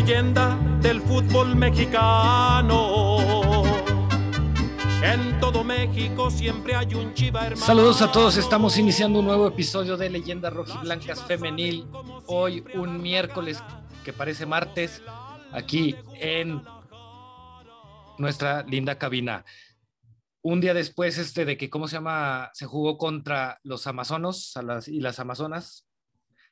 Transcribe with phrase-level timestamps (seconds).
[0.00, 3.62] leyenda del fútbol mexicano.
[5.02, 7.64] En todo México siempre hay un chiva hermano.
[7.64, 11.86] Saludos a todos, estamos iniciando un nuevo episodio de Leyendas Rojiblancas Femenil.
[12.26, 13.64] Hoy un miércoles
[14.04, 15.00] que parece martes,
[15.50, 16.62] aquí en
[18.18, 19.46] nuestra linda cabina.
[20.42, 22.50] Un día después este de que, ¿cómo se llama?
[22.52, 24.52] Se jugó contra los amazonos
[24.88, 25.86] y las amazonas,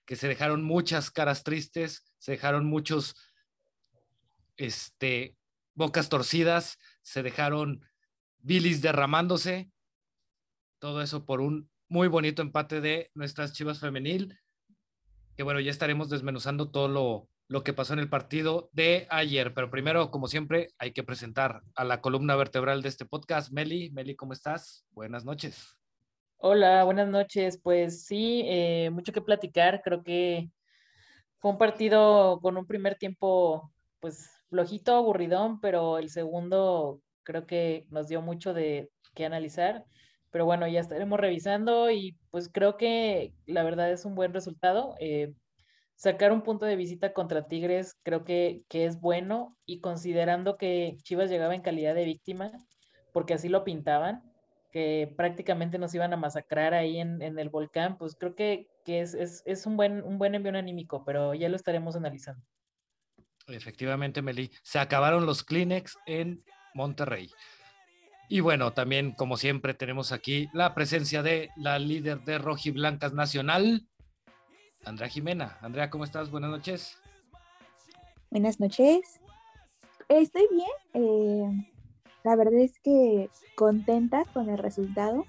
[0.07, 3.17] que se dejaron muchas caras tristes, se dejaron muchos,
[4.57, 5.37] este,
[5.75, 7.85] bocas torcidas, se dejaron
[8.39, 9.71] bilis derramándose,
[10.79, 14.39] todo eso por un muy bonito empate de nuestras Chivas femenil,
[15.37, 19.55] que bueno, ya estaremos desmenuzando todo lo, lo que pasó en el partido de ayer,
[19.55, 23.91] pero primero, como siempre, hay que presentar a la columna vertebral de este podcast, Meli.
[23.91, 24.87] Meli, ¿cómo estás?
[24.91, 25.77] Buenas noches.
[26.39, 27.59] Hola, buenas noches.
[27.63, 29.83] Pues sí, eh, mucho que platicar.
[29.83, 30.51] Creo que
[31.39, 37.87] fue un partido con un primer tiempo, pues flojito, aburridón, pero el segundo creo que
[37.91, 39.85] nos dio mucho de qué analizar.
[40.31, 44.95] Pero bueno, ya estaremos revisando y pues creo que la verdad es un buen resultado.
[45.01, 45.33] Eh,
[45.97, 50.97] sacar un punto de visita contra Tigres creo que, que, es bueno y considerando que
[51.03, 52.53] Chivas llegaba en calidad de víctima,
[53.13, 54.23] porque así lo pintaban,
[54.71, 59.01] que prácticamente nos iban a masacrar ahí en, en el volcán, pues creo que, que
[59.01, 62.45] es, es, es, un, buen, un buen envío anímico, pero ya lo estaremos analizando.
[63.47, 66.43] Efectivamente, Meli, se acabaron los Kleenex en
[66.75, 67.31] Monterrey.
[68.29, 73.87] Y bueno, también, como siempre, tenemos aquí la presencia de la líder de Rojiblancas Nacional,
[74.85, 75.59] Andrea Jimena.
[75.61, 76.31] Andrea, ¿cómo estás?
[76.31, 76.99] Buenas noches.
[78.31, 79.21] Buenas noches.
[80.09, 80.69] Estoy bien.
[80.95, 81.73] Eh,
[82.25, 85.27] la verdad es que contenta con el resultado.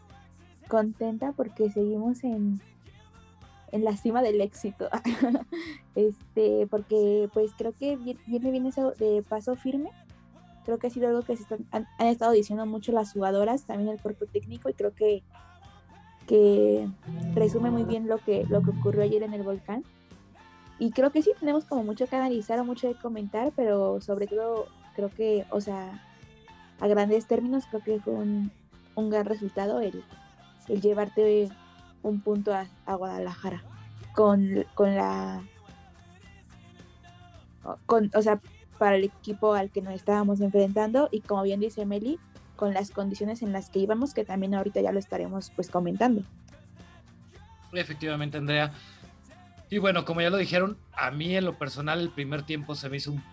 [0.67, 2.61] Contenta porque seguimos en,
[3.75, 4.89] en la cima del éxito.
[5.95, 9.91] este, porque pues creo que viene bien eso de paso firme
[10.65, 14.01] Creo que ha sido algo que se han, estado diciendo mucho las jugadoras, también el
[14.01, 15.21] cuerpo técnico, y creo que,
[16.25, 16.89] que
[17.35, 19.83] resume muy bien lo que, lo que ocurrió ayer en el volcán.
[20.79, 24.25] Y creo que sí, tenemos como mucho que analizar o mucho que comentar, pero sobre
[24.25, 24.65] todo
[24.95, 26.03] creo que, o sea,
[26.79, 28.51] a grandes términos, creo que fue un,
[28.95, 30.03] un gran resultado el,
[30.67, 31.51] el llevarte
[32.05, 33.63] un punto a, Guadalajara
[34.13, 35.43] con, con la
[37.85, 38.39] con, o sea,
[38.77, 42.19] para el equipo al que nos estábamos enfrentando y como bien dice Meli,
[42.55, 46.21] con las condiciones en las que íbamos, que también ahorita ya lo estaremos pues comentando.
[47.73, 48.71] Efectivamente, Andrea.
[49.69, 52.87] Y bueno, como ya lo dijeron, a mí en lo personal el primer tiempo se
[52.87, 53.23] me hizo un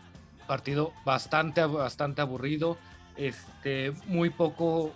[0.47, 2.78] partido bastante, bastante aburrido.
[3.16, 4.93] Este, muy poco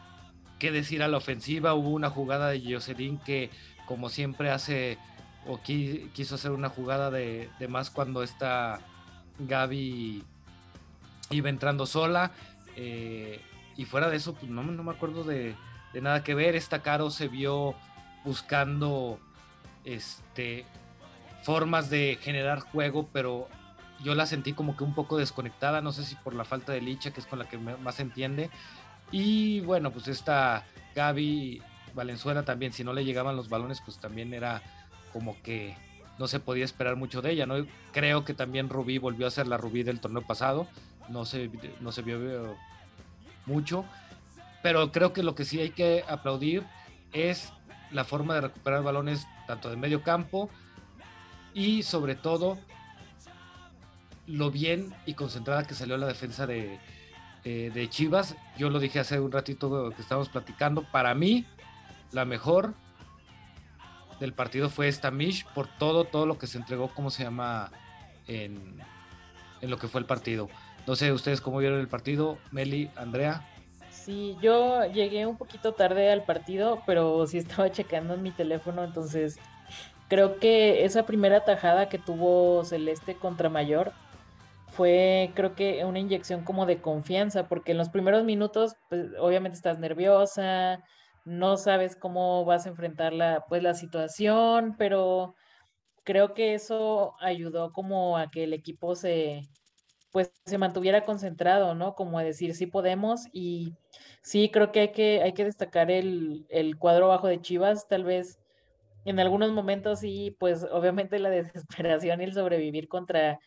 [0.59, 1.75] que decir a la ofensiva.
[1.75, 3.51] Hubo una jugada de Jocelyn que,
[3.87, 4.99] como siempre, hace
[5.47, 8.81] o quiso hacer una jugada de, de más cuando está
[9.39, 10.25] Gaby
[11.31, 12.33] iba entrando sola.
[12.77, 13.41] Eh,
[13.77, 15.55] y fuera de eso, pues no, no me acuerdo de,
[15.95, 16.57] nada que ver.
[16.57, 17.75] Esta Caro se vio
[18.25, 19.19] buscando
[19.85, 20.65] este,
[21.43, 23.49] formas de generar juego, pero
[24.03, 25.81] yo la sentí como que un poco desconectada.
[25.81, 28.51] No sé si por la falta de licha, que es con la que más entiende.
[29.11, 31.63] Y bueno, pues esta Gaby
[31.95, 34.63] Valenzuela también, si no le llegaban los balones, pues también era
[35.13, 35.77] como que
[36.19, 37.67] no se podía esperar mucho de ella, ¿no?
[37.93, 40.67] Creo que también Rubí volvió a ser la Rubí del torneo pasado,
[41.09, 41.51] no se,
[41.81, 42.57] no se vio
[43.45, 43.85] mucho,
[44.63, 46.65] pero creo que lo que sí hay que aplaudir
[47.13, 47.53] es
[47.91, 50.51] la forma de recuperar balones tanto de medio campo
[51.55, 52.59] y sobre todo
[54.27, 56.81] lo bien y concentrada que salió la defensa de,
[57.47, 58.35] eh, de Chivas.
[58.59, 61.47] Yo lo dije hace un ratito que estábamos platicando, para mí
[62.11, 62.75] la mejor
[64.19, 67.71] del partido fue esta Mish por todo, todo lo que se entregó, ¿cómo se llama?
[68.27, 68.81] En,
[69.61, 70.49] en lo que fue el partido.
[70.89, 73.47] No sé, ustedes cómo vieron el partido, Meli, Andrea.
[73.91, 78.83] Sí, yo llegué un poquito tarde al partido, pero sí estaba checando en mi teléfono,
[78.83, 79.39] entonces
[80.09, 83.93] creo que esa primera tajada que tuvo Celeste contra Mayor
[84.77, 89.57] fue, creo que una inyección como de confianza, porque en los primeros minutos, pues obviamente
[89.57, 90.85] estás nerviosa,
[91.25, 95.35] no sabes cómo vas a enfrentar la, pues, la situación, pero
[96.05, 99.43] creo que eso ayudó como a que el equipo se,
[100.13, 101.95] pues se mantuviera concentrado, ¿no?
[101.95, 103.75] Como decir, sí podemos y
[104.23, 108.05] sí creo que hay que, hay que destacar el, el cuadro bajo de Chivas, tal
[108.05, 108.39] vez
[109.07, 113.39] en algunos momentos sí, pues obviamente la desesperación y el sobrevivir contra,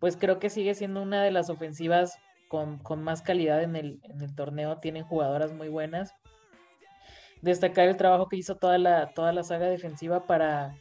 [0.00, 2.18] pues creo que sigue siendo una de las ofensivas
[2.48, 6.14] con, con más calidad en el, en el torneo, tienen jugadoras muy buenas.
[7.42, 10.74] Destacar el trabajo que hizo toda la, toda la saga defensiva para,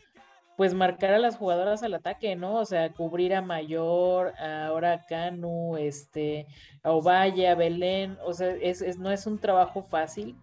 [0.60, 2.56] pues marcar a las jugadoras al ataque, ¿no?
[2.56, 6.48] O sea, cubrir a Mayor, ahora a Canu, este,
[6.84, 10.36] a Ovalle, a Belén, o sea, es, no es un trabajo fácil,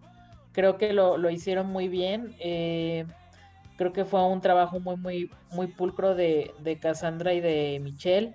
[0.53, 3.05] creo que lo, hicieron muy bien, eh,
[3.77, 8.33] creo que fue un trabajo muy, muy, muy pulcro de, de Cassandra y de Michelle,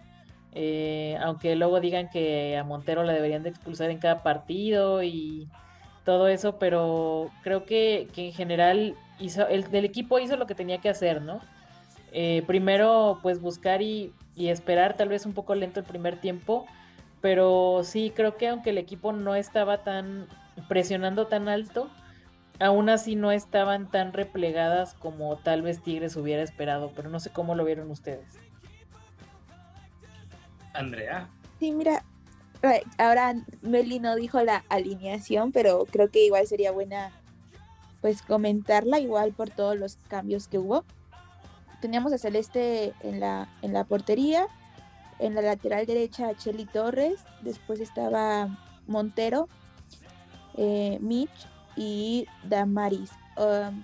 [0.54, 5.48] eh, aunque luego digan que a Montero la deberían de expulsar en cada partido y
[6.04, 11.22] todo eso, pero creo que, en general el equipo hizo lo que tenía que hacer,
[11.22, 11.40] ¿no?
[12.12, 16.66] Eh, primero, pues buscar y, esperar, tal vez un poco lento el primer tiempo,
[17.20, 20.26] pero sí, creo que aunque el equipo no estaba tan
[20.68, 21.88] presionando tan alto,
[22.58, 27.30] aún así no estaban tan replegadas como tal vez Tigres hubiera esperado, pero no sé
[27.30, 28.38] cómo lo vieron ustedes.
[30.74, 31.28] Andrea.
[31.58, 32.04] Sí, mira,
[32.62, 37.12] eh, ahora Meli no dijo la alineación, pero creo que igual sería buena
[38.00, 40.84] pues comentarla igual por todos los cambios que hubo
[41.82, 44.46] teníamos a Celeste en la, en la portería,
[45.18, 49.48] en la lateral derecha a Torres, después estaba Montero,
[50.56, 53.10] eh, Mitch y Damaris.
[53.36, 53.82] Um,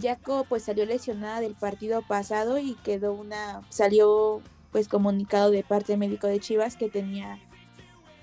[0.00, 4.40] Jaco pues salió lesionada del partido pasado y quedó una, salió
[4.74, 7.38] pues comunicado de parte médico de Chivas que tenía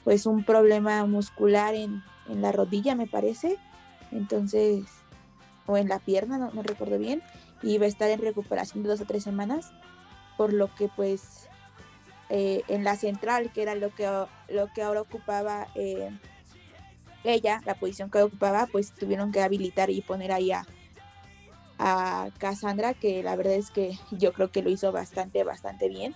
[0.04, 3.58] pues un problema muscular en, la rodilla me parece,
[4.12, 4.84] entonces,
[5.66, 7.24] o en la pierna, no, no recuerdo bien,
[7.64, 9.72] y va a estar en recuperación de dos o tres semanas,
[10.36, 11.48] por lo que pues
[12.28, 14.06] eh, en la central, que era lo que,
[14.50, 16.10] lo que ahora ocupaba eh,
[17.24, 20.66] ella, la posición que ocupaba, pues tuvieron que habilitar y poner ahí a,
[21.80, 26.14] a Cassandra, que la verdad es que yo creo que lo hizo bastante, bastante bien.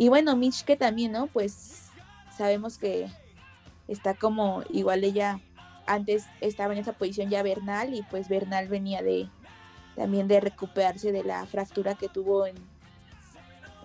[0.00, 1.26] Y bueno, Mitch que también, ¿no?
[1.26, 1.88] Pues
[2.36, 3.08] sabemos que
[3.88, 5.40] está como igual ella
[5.86, 9.28] antes estaba en esa posición ya Bernal y pues Bernal venía de,
[9.96, 12.54] también de recuperarse de la fractura que tuvo en,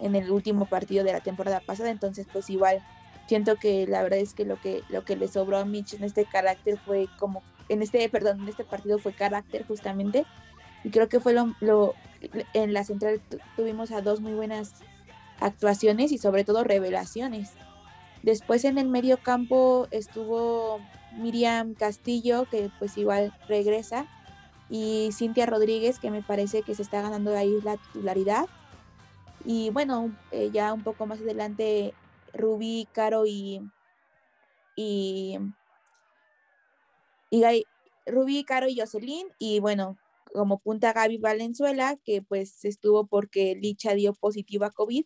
[0.01, 1.89] en el último partido de la temporada pasada.
[1.89, 2.83] Entonces, pues igual
[3.25, 6.03] siento que la verdad es que lo que lo que le sobró a Mitch en
[6.03, 10.25] este carácter fue como en este perdón en este partido fue carácter justamente
[10.83, 11.95] y creo que fue lo, lo
[12.53, 13.19] en la central
[13.55, 14.73] tuvimos a dos muy buenas
[15.39, 17.51] actuaciones y sobre todo revelaciones
[18.23, 20.79] después en el medio campo estuvo
[21.17, 24.07] Miriam Castillo que pues igual regresa
[24.69, 28.47] y Cintia Rodríguez, que me parece que se está ganando ahí la titularidad.
[29.45, 31.93] Y bueno, eh, ya un poco más adelante,
[32.33, 33.61] Rubí, Caro y,
[34.75, 35.37] y,
[37.29, 37.65] y
[38.07, 39.27] Rubí, Caro y Jocelyn.
[39.37, 39.97] Y bueno,
[40.33, 45.05] como punta Gaby Valenzuela, que pues estuvo porque Licha dio positivo a COVID.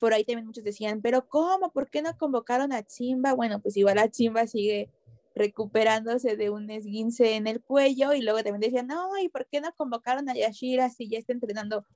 [0.00, 1.70] Por ahí también muchos decían, pero ¿cómo?
[1.70, 3.34] ¿Por qué no convocaron a Chimba?
[3.34, 4.90] Bueno, pues igual a Chimba sigue
[5.34, 9.60] recuperándose de un esguince en el cuello y luego también decían, no, ¿y por qué
[9.60, 11.86] no convocaron a Yashira si ya está entrenando?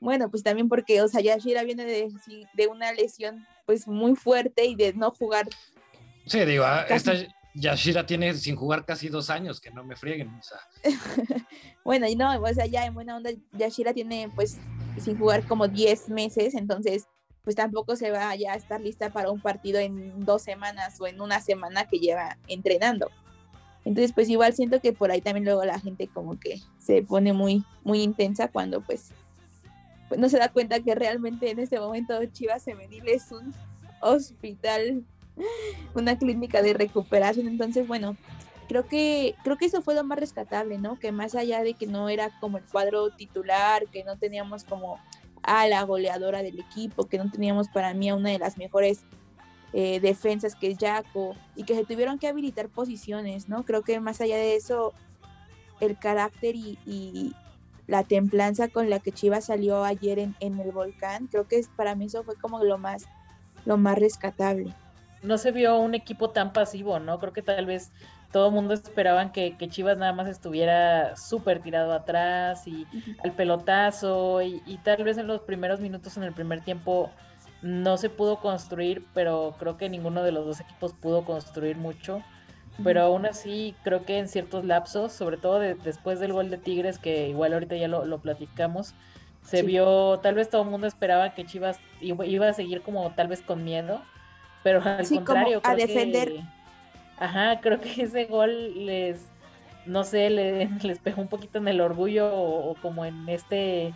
[0.00, 2.08] Bueno, pues también porque, o sea, Yashira viene de,
[2.54, 5.48] de una lesión pues muy fuerte y de no jugar.
[6.26, 7.12] Sí, digo, ah, esta
[7.54, 10.28] Yashira tiene sin jugar casi dos años, que no me frieguen.
[10.28, 10.58] O sea.
[11.84, 14.58] bueno, y no, o sea, ya en buena onda, Yashira tiene pues
[15.00, 17.06] sin jugar como 10 meses, entonces
[17.44, 21.06] pues tampoco se va ya a estar lista para un partido en dos semanas o
[21.06, 23.10] en una semana que lleva entrenando.
[23.84, 27.32] Entonces, pues igual siento que por ahí también luego la gente como que se pone
[27.32, 29.10] muy, muy intensa cuando pues,
[30.08, 33.52] pues no se da cuenta que realmente en este momento Chivas Femenil es un
[34.00, 35.04] hospital,
[35.94, 37.48] una clínica de recuperación.
[37.48, 38.16] Entonces, bueno,
[38.68, 40.96] creo que, creo que eso fue lo más rescatable, ¿no?
[41.00, 45.00] Que más allá de que no era como el cuadro titular, que no teníamos como
[45.42, 49.04] a la goleadora del equipo, que no teníamos para mí a una de las mejores
[49.72, 53.64] eh, defensas que es Jaco, y que se tuvieron que habilitar posiciones, ¿no?
[53.64, 54.92] Creo que más allá de eso,
[55.80, 57.34] el carácter y,
[57.88, 61.96] la templanza con la que Chivas salió ayer en, en, el volcán, creo que para
[61.96, 63.06] mí eso fue como lo más,
[63.66, 64.72] lo más rescatable.
[65.22, 67.18] No se vio un equipo tan pasivo, ¿no?
[67.18, 67.90] Creo que tal vez
[68.32, 72.86] todo el mundo esperaban que, Chivas nada más estuviera súper tirado atrás y
[73.22, 77.10] al pelotazo y, tal vez en los primeros minutos en el primer tiempo
[77.60, 82.22] no se pudo construir, pero creo que ninguno de los dos equipos pudo construir mucho.
[82.82, 86.98] Pero aún así creo que en ciertos lapsos, sobre todo después del gol de Tigres,
[86.98, 88.94] que igual ahorita ya lo, platicamos,
[89.42, 93.28] se vio, tal vez todo el mundo esperaba que Chivas iba, a seguir como tal
[93.28, 94.00] vez con miedo,
[94.64, 96.42] pero al contrario, a defender.
[97.18, 99.26] Ajá, creo que ese gol les,
[99.86, 100.30] no sé,
[100.82, 103.94] les pegó un poquito en el orgullo o, como en este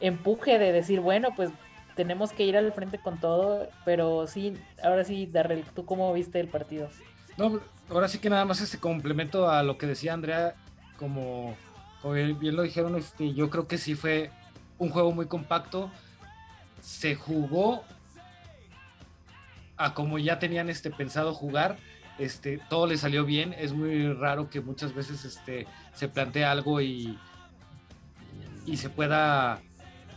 [0.00, 1.50] empuje de decir, bueno, pues
[1.94, 6.40] tenemos que ir al frente con todo, pero sí, ahora sí, Darrell, ¿tú cómo viste
[6.40, 6.88] el partido?
[7.36, 10.54] No, ahora sí que nada más este complemento a lo que decía Andrea,
[10.98, 11.54] como,
[12.04, 14.30] bien lo dijeron, este, yo creo que sí fue
[14.78, 15.90] un juego muy compacto,
[16.80, 17.84] se jugó
[19.76, 21.78] a como ya tenían este pensado jugar,
[22.20, 23.54] este, todo le salió bien.
[23.58, 27.18] Es muy raro que muchas veces este, se plantee algo y,
[28.66, 29.60] y se pueda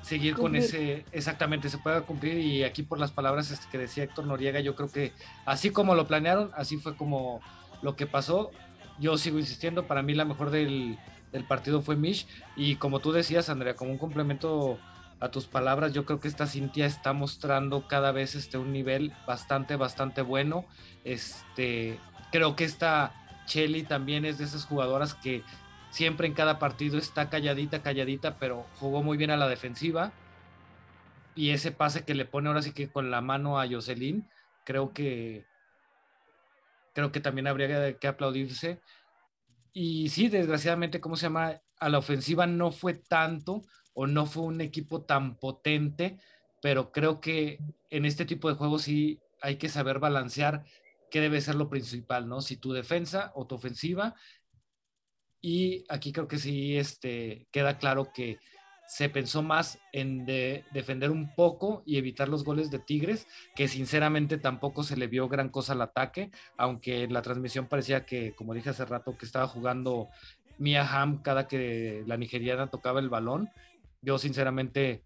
[0.02, 2.38] seguir con ese, exactamente, se pueda cumplir.
[2.38, 5.14] Y aquí por las palabras este, que decía Héctor Noriega, yo creo que
[5.46, 7.40] así como lo planearon, así fue como
[7.82, 8.52] lo que pasó.
[9.00, 11.00] Yo sigo insistiendo, para mí la mejor del,
[11.32, 12.28] del partido fue Mish.
[12.56, 14.78] Y como tú decías, Andrea, como un complemento
[15.24, 19.14] a tus palabras, yo creo que esta Cintia está mostrando cada vez este, un nivel
[19.26, 20.66] bastante, bastante bueno.
[21.06, 21.98] Este,
[22.32, 23.14] creo que esta
[23.46, 25.42] Chelly también es de esas jugadoras que
[25.92, 30.12] siempre en cada partido está calladita, calladita, pero jugó muy bien a la defensiva.
[31.36, 34.28] Y ese pase que le pone ahora sí que con la mano a Jocelyn,
[34.66, 35.46] creo que
[36.94, 38.82] creo que también habría que aplaudirse.
[39.72, 41.62] Y sí, desgraciadamente, ¿cómo se llama?
[41.80, 43.64] A la ofensiva no fue tanto,
[43.94, 46.18] o no fue un equipo tan potente,
[46.62, 47.60] pero creo que
[47.90, 50.64] en este tipo de juegos sí hay que saber balancear
[51.12, 52.42] qué debe ser lo principal, ¿no?
[52.42, 54.16] Si tu defensa o tu ofensiva.
[55.42, 58.40] Y aquí creo que sí este, queda claro que
[58.88, 64.38] se pensó más en defender un poco y evitar los goles de Tigres, que sinceramente
[64.38, 68.54] tampoco se le vio gran cosa al ataque, aunque en la transmisión parecía que, como
[68.54, 70.10] dije hace rato, que estaba jugando
[70.58, 73.50] Mia Ham cada que la nigeriana tocaba el balón
[74.04, 75.04] yo sinceramente,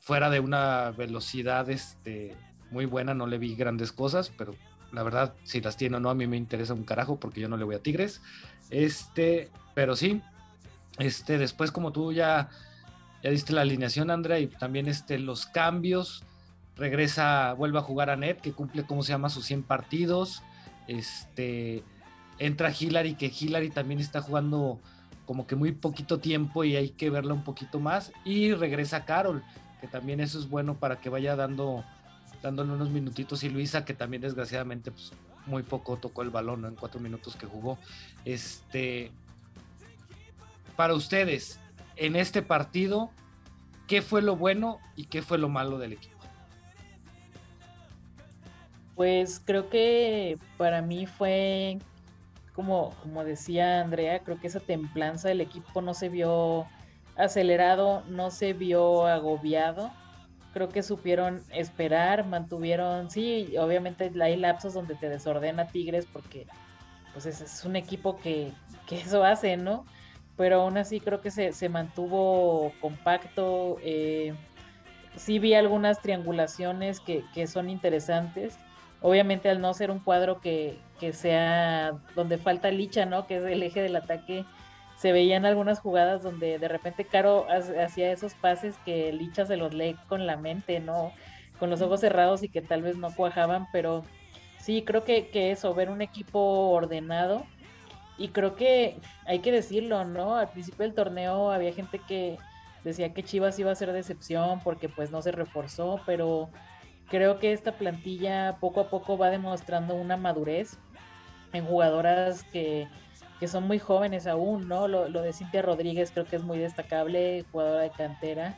[0.00, 2.36] fuera de una velocidad este,
[2.70, 4.54] muy buena, no le vi grandes cosas, pero
[4.92, 7.48] la verdad, si las tiene o no, a mí me interesa un carajo porque yo
[7.48, 8.20] no le voy a Tigres.
[8.70, 10.20] Este, pero sí,
[10.98, 12.50] este, después como tú ya,
[13.22, 16.24] ya diste la alineación, Andrea, y también este, los cambios,
[16.76, 20.42] regresa, vuelve a jugar a Net, que cumple, ¿cómo se llama?, sus 100 partidos.
[20.86, 21.82] Este,
[22.38, 24.80] entra Hillary, que Hillary también está jugando
[25.26, 28.12] como que muy poquito tiempo y hay que verla un poquito más.
[28.24, 29.42] Y regresa Carol,
[29.80, 31.84] que también eso es bueno para que vaya dando
[32.42, 33.42] dándole unos minutitos.
[33.42, 35.12] Y Luisa que también desgraciadamente pues,
[35.46, 37.78] muy poco tocó el balón en cuatro minutos que jugó.
[38.24, 39.10] Este
[40.76, 41.60] para ustedes
[41.96, 43.10] en este partido
[43.86, 46.14] qué fue lo bueno y qué fue lo malo del equipo
[48.96, 51.78] pues creo que para mí fue
[52.54, 56.66] como, como decía Andrea, creo que esa templanza del equipo no se vio
[57.16, 59.90] acelerado, no se vio agobiado.
[60.52, 66.46] Creo que supieron esperar, mantuvieron, sí, obviamente hay lapsos donde te desordena Tigres porque
[67.12, 68.52] pues es, un equipo que,
[68.90, 69.84] eso hace, ¿no?
[70.36, 73.78] Pero aún así creo que se, mantuvo compacto.
[73.82, 74.34] Eh,
[75.16, 78.58] sí vi algunas triangulaciones que, que son interesantes
[79.04, 80.78] obviamente al no ser un cuadro que,
[81.12, 83.26] sea donde falta Licha, ¿no?
[83.26, 84.44] Que es el eje del ataque,
[84.96, 89.74] se veían algunas jugadas donde de repente Caro hacía esos pases que Licha se los
[89.74, 91.12] lee con la mente, ¿no?
[91.58, 94.04] Con los ojos cerrados y que tal vez no cuajaban, pero
[94.58, 97.44] sí, creo que, que eso, ver un equipo ordenado.
[98.16, 98.96] Y creo que
[99.26, 100.36] hay que decirlo, ¿no?
[100.36, 102.38] Al principio del torneo había gente que
[102.84, 106.50] decía que Chivas iba a ser decepción porque pues no se reforzó, pero
[107.08, 110.78] creo que esta plantilla poco a poco va demostrando una madurez
[111.54, 112.88] en jugadoras que,
[113.46, 114.88] son muy jóvenes aún, ¿no?
[114.88, 118.54] Lo, de Cintia Rodríguez creo que es muy destacable, jugadora de cantera,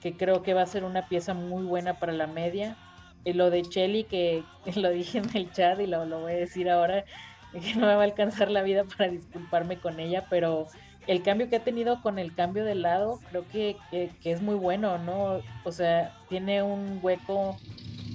[0.00, 2.76] que creo que va a ser una pieza muy buena para la media.
[3.24, 4.42] Y lo de Chelly, que
[4.74, 7.04] lo dije en el chat y lo, lo voy a decir ahora,
[7.52, 10.66] que no me va a alcanzar la vida para disculparme con ella, pero
[11.06, 13.76] el cambio que ha tenido con el cambio de lado, creo que,
[14.22, 15.40] es muy bueno, ¿no?
[15.64, 17.56] O sea, tiene un hueco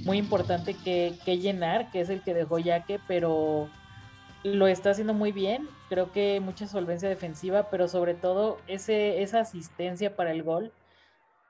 [0.06, 3.70] muy importante que, llenar, que es el que dejó Yaque, pero
[4.44, 5.68] lo está haciendo muy bien.
[5.90, 10.72] Creo que mucha solvencia defensiva, pero sobre todo ese, esa asistencia para el gol,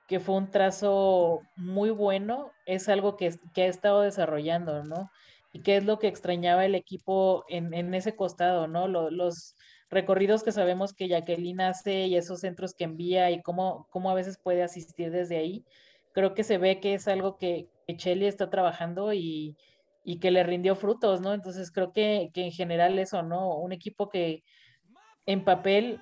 [0.07, 3.27] que fue un trazo muy bueno, es algo que,
[3.57, 5.11] ha estado desarrollando, ¿no?
[5.53, 8.87] Y que es lo que extrañaba el equipo en, en ese costado, ¿no?
[8.87, 9.55] los
[9.89, 14.13] recorridos que sabemos que Jacqueline hace y esos centros que envía y cómo, cómo a
[14.13, 15.63] veces puede asistir desde ahí,
[16.13, 19.55] creo que se ve que es algo que, que está trabajando y,
[20.19, 21.33] que le rindió frutos, ¿no?
[21.33, 23.55] Entonces creo que, en general eso, ¿no?
[23.57, 24.43] Un equipo que
[25.25, 25.99] en papel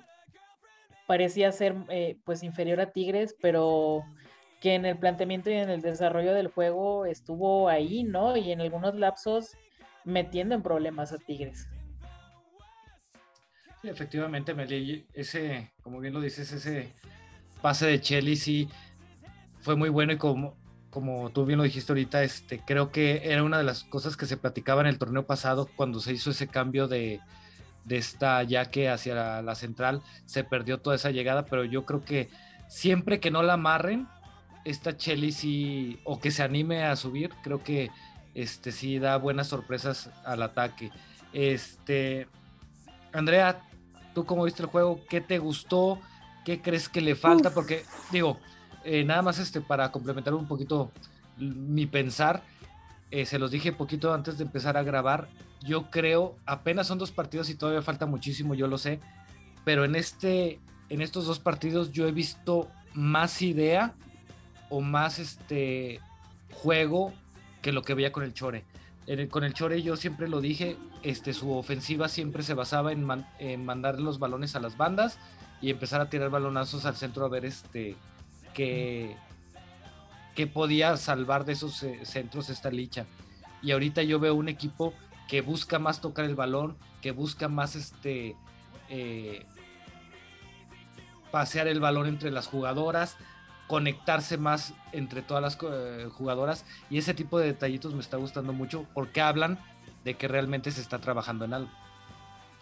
[1.06, 4.02] parecía ser eh, pues inferior a Tigres, pero
[4.60, 8.36] que en el planteamiento y en el desarrollo del juego estuvo ahí, ¿no?
[8.36, 9.56] Y en algunos lapsos
[10.04, 11.68] metiendo en problemas a Tigres
[13.88, 16.92] efectivamente, Meli, ese, como bien lo dices, ese
[17.62, 18.68] pase de Chelly sí
[19.60, 20.56] fue muy bueno y como,
[20.96, 24.24] como tú bien lo dijiste ahorita, este, creo que era una de las cosas que
[24.24, 27.20] se platicaba en el torneo pasado cuando se hizo ese cambio de,
[27.84, 32.30] de esta yaque hacia la, central, se perdió toda esa llegada, pero yo creo que
[32.66, 34.08] siempre que no la amarren,
[34.64, 37.90] esta Chelly sí, o que se anime a subir, creo que
[38.32, 40.92] este sí da buenas sorpresas al ataque.
[41.34, 42.26] Este,
[43.12, 43.60] Andrea,
[44.14, 45.04] ¿tú cómo viste el juego?
[45.10, 46.00] ¿Qué te gustó?
[46.46, 47.52] ¿Qué crees que le falta?
[47.52, 48.40] Porque, digo,
[48.86, 50.92] eh, nada más este, para complementar un poquito
[51.38, 52.42] mi pensar,
[53.10, 55.28] eh, se los dije poquito antes de empezar a grabar,
[55.62, 59.00] yo creo, apenas son dos partidos y todavía falta muchísimo, yo lo sé,
[59.64, 63.94] pero en, este, en estos dos partidos yo he visto más idea
[64.70, 66.00] o más este
[66.52, 67.12] juego
[67.62, 68.64] que lo que veía con el Chore.
[69.30, 73.04] con el Chore yo siempre lo dije, este, su ofensiva siempre se basaba en,
[73.64, 75.18] mandar los balones a las bandas
[75.60, 77.96] y empezar a tirar balonazos al centro a ver este
[78.56, 79.14] que,
[80.34, 83.04] que podía salvar de esos eh, centros esta licha.
[83.62, 84.94] Y ahorita yo veo un equipo
[85.28, 88.34] que busca más tocar el balón, que busca más este
[88.88, 89.44] eh,
[91.30, 93.18] pasear el balón entre las jugadoras,
[93.66, 98.54] conectarse más entre todas las eh, jugadoras y ese tipo de detallitos me está gustando
[98.54, 99.58] mucho porque hablan
[100.04, 101.70] de que realmente se está trabajando en algo.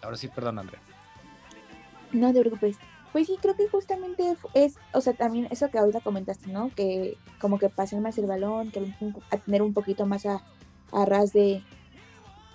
[0.01, 0.81] Ahora sí, perdón, Andrea.
[2.11, 2.77] No te preocupes.
[3.15, 6.69] Pues sí, creo que justamente es, o sea, también eso que ahorita comentaste, ¿no?
[6.75, 8.93] Que como que pasen más el balón, que
[9.31, 10.43] a tener un poquito más a,
[10.91, 11.63] ras de,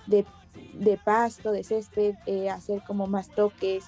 [0.06, 3.86] de, pasto, de césped, eh, hacer como más toques.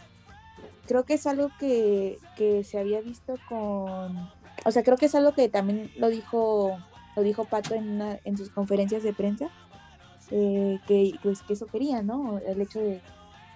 [0.86, 4.30] Creo que es algo que, que se había visto con
[4.64, 6.78] o sea, creo que es algo que también lo dijo,
[7.16, 9.50] lo dijo Pato en, en sus conferencias de prensa,
[10.30, 12.38] eh, que, pues, que eso quería, ¿no?
[12.38, 13.02] El hecho de,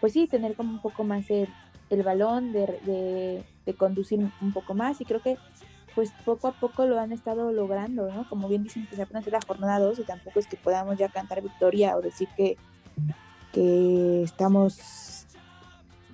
[0.02, 1.48] pues sí, tener como un poco más el,
[1.90, 5.36] el balón, de, de, conducir un poco más, y creo que
[5.94, 8.28] pues poco a poco lo han estado logrando, ¿no?
[8.28, 11.08] Como bien dicen que se apenas la jornada 2 y tampoco es que podamos ya
[11.08, 12.58] cantar victoria o decir que,
[13.52, 15.26] que estamos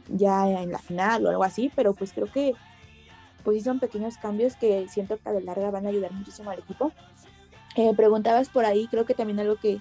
[0.09, 2.55] ya en la final o algo así, pero pues creo que
[3.43, 6.51] pues sí son pequeños cambios que siento que a la larga van a ayudar muchísimo
[6.51, 6.93] al equipo.
[7.75, 9.81] Eh, preguntabas por ahí, creo que también algo que,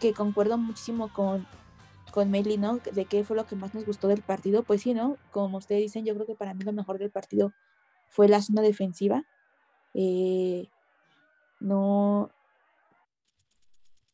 [0.00, 1.46] que concuerdo muchísimo con,
[2.16, 2.78] con Meli, ¿no?
[2.78, 4.62] De qué fue lo que más nos gustó del partido.
[4.62, 5.18] Pues sí, ¿no?
[5.32, 7.52] Como ustedes dicen, yo creo que para mí lo mejor del partido
[8.08, 9.26] fue la zona defensiva.
[9.92, 10.70] Eh,
[11.60, 12.30] no,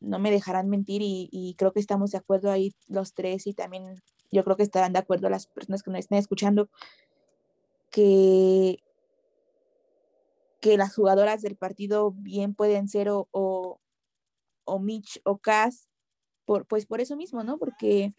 [0.01, 3.53] no me dejarán mentir y, y, creo que estamos de acuerdo ahí los tres y
[3.53, 4.01] también
[4.33, 6.67] yo creo que estarán de acuerdo las personas que nos estén escuchando
[7.89, 8.83] que,
[10.59, 13.79] que las jugadoras del partido bien pueden ser o, o,
[14.79, 15.87] Mitch o Cass,
[16.45, 17.57] por, pues por eso mismo, ¿no?
[17.57, 18.13] Porque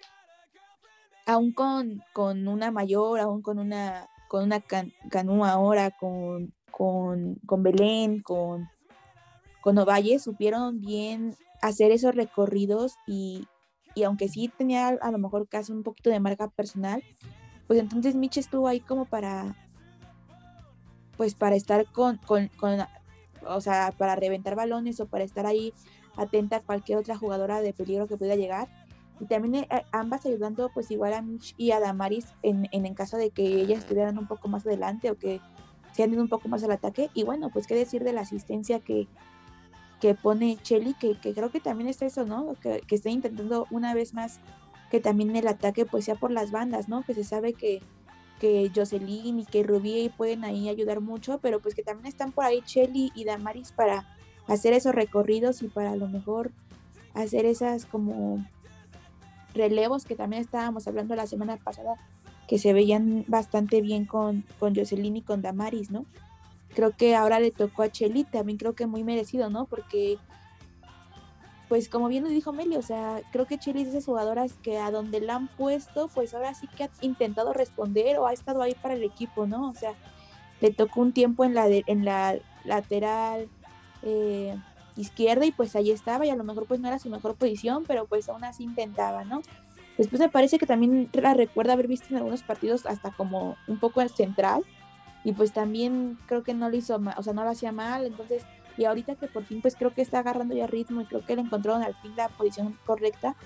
[1.27, 4.63] aún con, con una mayor, aún con una, con una
[5.11, 8.69] canúa ahora, con, con, con Belén, con,
[9.61, 13.47] con Ovalle, supieron bien hacer esos recorridos y,
[13.95, 17.03] y aunque sí tenía a lo mejor casi un poquito de marca personal,
[17.67, 19.57] pues entonces Mitch estuvo ahí como para,
[21.17, 22.51] pues para estar con, con,
[23.47, 25.73] o sea, para reventar balones o para estar ahí
[26.16, 28.68] atenta a cualquier otra jugadora de peligro que pueda llegar.
[29.20, 33.16] Y también eh, ambas ayudando pues igual a Mitch y a Damaris en, en, caso
[33.16, 35.40] de que ellas estuvieran un poco más adelante o que
[35.92, 37.11] se han ido un poco más al ataque.
[37.14, 39.07] Y bueno, pues qué decir de la asistencia que,
[40.00, 42.57] que pone Chelly, que, que, creo que también es eso, ¿no?
[42.61, 44.40] Que, que está intentando una vez más
[44.90, 47.03] que también el ataque pues sea por las bandas, ¿no?
[47.03, 47.83] Que se sabe que,
[48.38, 52.44] que Jocelyn y que Rubí pueden ahí ayudar mucho, pero pues que también están por
[52.44, 54.07] ahí Shelly y Damaris para
[54.46, 56.50] hacer esos recorridos y para lo mejor
[57.14, 58.44] hacer esas como
[59.54, 61.94] relevos que también estábamos hablando la semana pasada,
[62.48, 66.07] que se veían bastante bien con, con Jocelyn y con Damaris, ¿no?
[66.74, 69.66] Creo que ahora le tocó a Shelly, también creo que muy merecido, ¿no?
[69.66, 70.18] Porque
[71.68, 74.52] pues como bien nos dijo Meli, o sea, creo que Chile es de esas jugadoras
[74.62, 78.33] que a donde la han puesto, pues ahora sí que ha intentado responder o ha
[78.33, 79.70] estado ahí para el equipo, ¿no?
[79.70, 79.94] O sea,
[80.61, 83.48] le tocó un tiempo en la, en la lateral
[84.05, 84.57] eh,
[84.97, 87.85] izquierda y pues ahí estaba y a lo mejor pues no era su mejor posición,
[87.87, 89.43] pero pues aún así intentaba, ¿no?
[89.99, 93.79] Después me parece que también la recuerda haber visto en algunos partidos hasta como un
[93.79, 94.64] poco central
[95.23, 98.05] y pues también creo que no lo hizo mal, o sea, no lo hacía mal,
[98.05, 98.45] entonces
[98.77, 101.37] y ahorita que por fin pues creo que está agarrando ya ritmo y creo que
[101.37, 103.37] le encontraron al fin la posición correcta,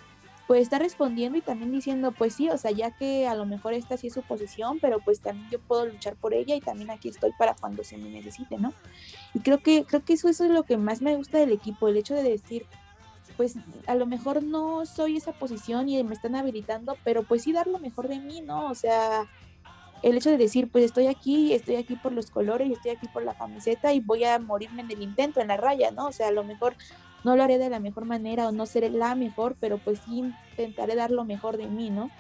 [0.49, 3.75] pues está respondiendo y también diciendo, pues sí, o sea, ya que a lo mejor
[3.75, 6.91] esta sí es su posición, pero pues también yo puedo luchar por ella y también
[6.91, 8.73] aquí estoy para cuando se me necesite, ¿no?
[9.35, 11.87] Y creo que, creo que eso, eso es lo que más me gusta del equipo,
[11.87, 12.65] el hecho de decir,
[13.37, 13.57] pues
[13.87, 17.67] a lo mejor no soy esa posición y me están habilitando, pero pues sí dar
[17.67, 18.71] lo mejor de mí, ¿no?
[18.71, 19.29] O sea,
[20.03, 23.25] el hecho de decir, pues estoy aquí, estoy aquí por los colores, estoy aquí por
[23.25, 26.07] la camiseta y voy a morirme en el intento, en la raya, ¿no?
[26.07, 26.75] O sea, a lo mejor
[27.25, 30.25] no lo haré de la mejor manera o no seré la mejor, pero pues sí
[30.51, 32.11] intentaré dar lo mejor de mí, ¿no?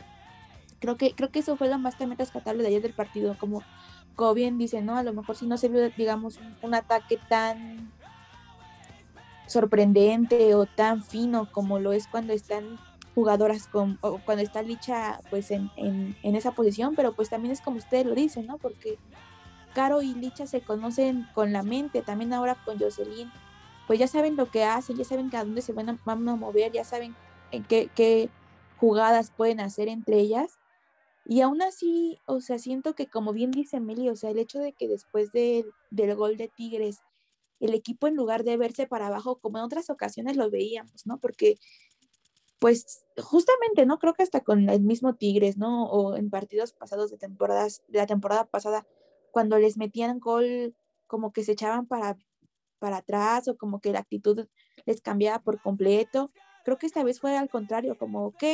[0.80, 3.62] Creo que, creo que eso fue lo más también rescatable de ayer del partido, como,
[4.14, 4.96] como bien dice, ¿no?
[4.96, 7.92] A lo mejor si no se vio, digamos, un, ataque tan
[9.46, 12.78] sorprendente o tan fino como lo es cuando están
[13.18, 15.72] jugadoras con, o cuando está Licha pues en,
[16.22, 18.58] esa posición, pero pues también es como ustedes lo dicen, ¿no?
[18.58, 18.96] Porque
[19.74, 23.28] Caro y Licha se conocen con la mente, también ahora con Jocelyn,
[23.88, 26.84] pues ya saben lo que hacen, ya saben a dónde se van a, mover, ya
[26.84, 27.16] saben
[27.50, 28.30] en qué, qué
[28.76, 30.60] jugadas pueden hacer entre ellas
[31.26, 34.60] y aún así, o sea, siento que como bien dice Meli, o sea, el hecho
[34.60, 37.00] de que después del gol de Tigres,
[37.58, 41.18] el equipo en lugar de verse para abajo, como en otras ocasiones lo veíamos, ¿no?
[41.18, 41.58] Porque,
[42.58, 43.98] pues, justamente, ¿no?
[43.98, 45.84] Creo que hasta con el mismo Tigres, ¿no?
[45.86, 48.86] O en partidos pasados de temporadas, de la temporada pasada,
[49.30, 50.74] cuando les metían gol,
[51.06, 52.16] como que se echaban para,
[52.78, 54.46] para atrás o como que la actitud
[54.86, 56.32] les cambiaba por completo.
[56.64, 58.44] Creo que esta vez fue al contrario, como, ok,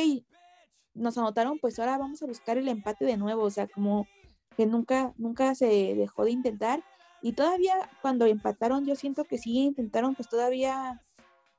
[0.93, 4.07] nos anotaron, pues ahora vamos a buscar el empate de nuevo, o sea, como
[4.55, 6.83] que nunca, nunca se dejó de intentar.
[7.21, 11.01] Y todavía cuando empataron, yo siento que sí intentaron, pues todavía,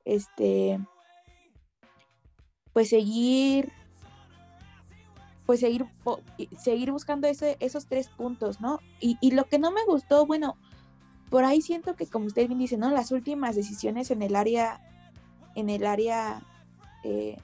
[0.05, 0.79] este,
[2.77, 3.71] pues seguir,
[5.47, 5.87] pues seguir,
[6.59, 8.81] seguir buscando esos tres puntos, ¿no?
[8.99, 10.57] Y, y lo que no me gustó, bueno,
[11.31, 12.91] por ahí siento que como usted bien dice, ¿no?
[12.91, 14.79] Las últimas decisiones en el área,
[15.55, 16.43] en el área
[17.03, 17.39] eh,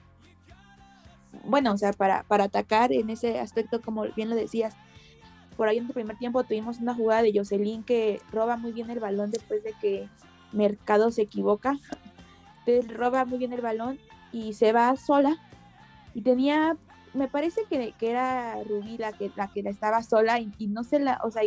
[1.45, 4.75] bueno, o sea, para, para atacar en ese aspecto, como bien lo decías.
[5.57, 8.91] Por ahí en el primer tiempo tuvimos una jugada de Jocelyn que roba muy bien
[8.91, 10.07] el balón después de que
[10.51, 11.79] Mercado se equivoca.
[12.67, 13.97] Entonces roba muy bien el balón
[14.33, 15.37] y se va sola.
[16.13, 16.75] Y tenía,
[17.13, 20.99] me parece que, que era Rubí la que, la que estaba sola y, no se
[20.99, 21.43] la, o sea,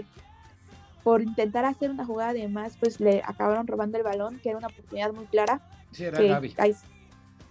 [1.04, 4.58] por intentar hacer una jugada de más, pues le acabaron robando el balón, que era
[4.58, 5.60] una oportunidad muy clara.
[5.92, 6.54] Sí, era Gaby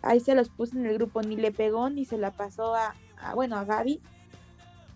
[0.06, 2.96] ahí se los puse en el grupo, ni le pegó ni se la pasó a,
[3.34, 4.00] bueno, a Gaby.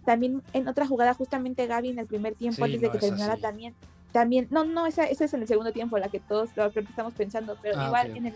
[0.05, 3.75] También en otra jugada, justamente Gaby en el primer tiempo, antes de que terminara también,
[4.11, 6.79] también, no, no, esa, esa, es en el segundo tiempo, la que todos creo que
[6.79, 8.33] estamos pensando, pero ah, igual en, el,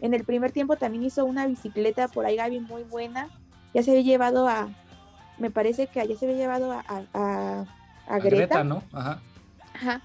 [0.00, 3.28] en el primer tiempo también hizo una bicicleta por ahí Gaby muy buena,
[3.74, 4.68] ya se había llevado a,
[5.38, 6.84] me parece que ya se había llevado a,
[7.14, 7.64] a,
[8.06, 8.64] a, Greta.
[8.64, 8.82] ¿no?
[8.92, 9.20] Ajá.
[9.74, 10.02] Ajá.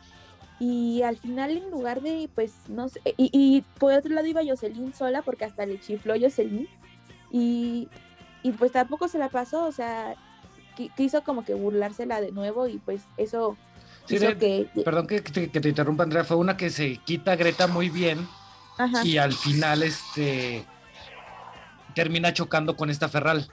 [0.60, 4.42] Y al final, en lugar de, pues, no sé, y, y por otro lado iba
[4.46, 6.70] Jocelyn sola, porque hasta le chifló Jocelyn.
[7.32, 7.90] Y,
[8.44, 10.16] y pues tampoco se la pasó, o sea,
[10.96, 13.58] quiso como que burlársela de nuevo y pues eso
[14.10, 14.70] hizo que...
[14.86, 18.28] Perdón que, te interrumpa, Andrea, fue una que se quita Greta muy bien
[19.04, 20.66] y al final este
[21.94, 23.48] termina chocando con esta Ferral.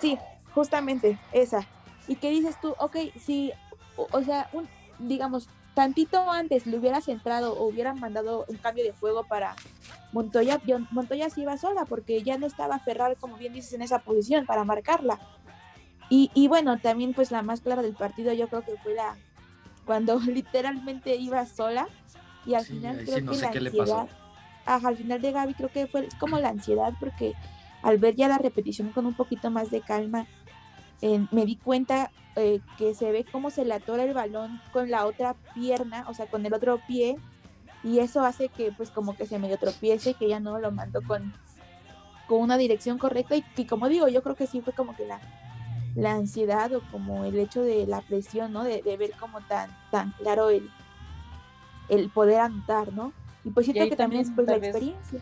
[0.00, 0.18] Sí,
[0.54, 1.66] justamente, esa.
[2.06, 2.74] ¿Y qué dices tú?
[2.78, 3.52] Ok, sí,
[3.96, 4.68] o, sea, un,
[4.98, 9.54] digamos, tantito antes le hubieras entrado o hubieran mandado un cambio de juego para
[10.12, 14.00] Montoya, Montoya se iba sola porque ya no estaba Ferral, como bien dices, en esa
[14.00, 15.18] posición para marcarla.
[16.08, 19.16] Y, y, bueno, también pues la más clara del partido yo creo que fue la
[19.86, 21.88] cuando literalmente iba sola
[22.46, 24.08] y al final creo que la ansiedad,
[24.66, 27.34] al final de Gaby creo que fue como la ansiedad porque
[27.82, 30.26] al ver ya la repetición con un poquito más de calma,
[31.30, 35.06] me di cuenta eh, que se ve cómo se le atora el balón con la
[35.06, 37.16] otra pierna, o sea, con el otro pie,
[37.82, 41.00] y eso hace que pues como que se medio tropiece, que ya no lo mandó
[41.02, 41.32] con,
[42.28, 45.06] con una dirección correcta, y, que como digo, yo creo que sí fue como que
[45.06, 45.20] la,
[45.94, 48.62] la ansiedad o como el hecho de la presión, ¿no?
[48.62, 50.70] De, ver como tan, tan claro el,
[51.88, 53.12] el poder andar, ¿no?
[53.44, 55.20] Y pues siento que también, es pues la experiencia.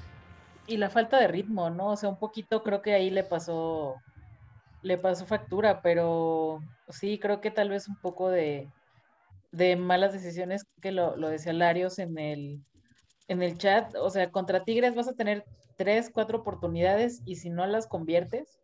[0.66, 1.92] Y la falta de ritmo, ¿no?
[1.92, 3.96] O sea, un poquito creo que ahí le pasó
[4.83, 8.68] le pasó factura, pero sí, creo que tal vez un poco de,
[9.52, 12.62] de malas decisiones que lo, lo, decía Larios en el,
[13.28, 13.94] en el chat.
[13.96, 15.44] O sea, contra Tigres vas a tener
[15.76, 18.59] tres, cuatro oportunidades y si no las conviertes,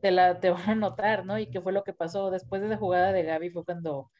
[0.00, 1.38] te, la, te van a notar, ¿no?
[1.38, 4.10] Y qué fue lo que pasó después de esa jugada de Gaby fue cuando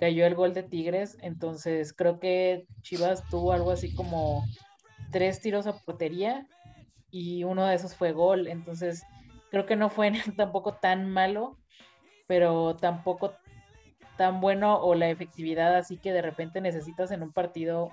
[0.00, 1.16] cayó el gol de Tigres.
[1.20, 4.42] Entonces creo que Chivas tuvo algo así como
[5.12, 6.46] tres tiros a portería
[7.10, 8.48] y uno de esos fue gol.
[8.48, 9.04] Entonces
[9.50, 11.58] Creo que no fue tampoco tan malo,
[12.26, 13.34] pero tampoco
[14.16, 17.90] tan bueno o la efectividad así que de repente necesitas en un partido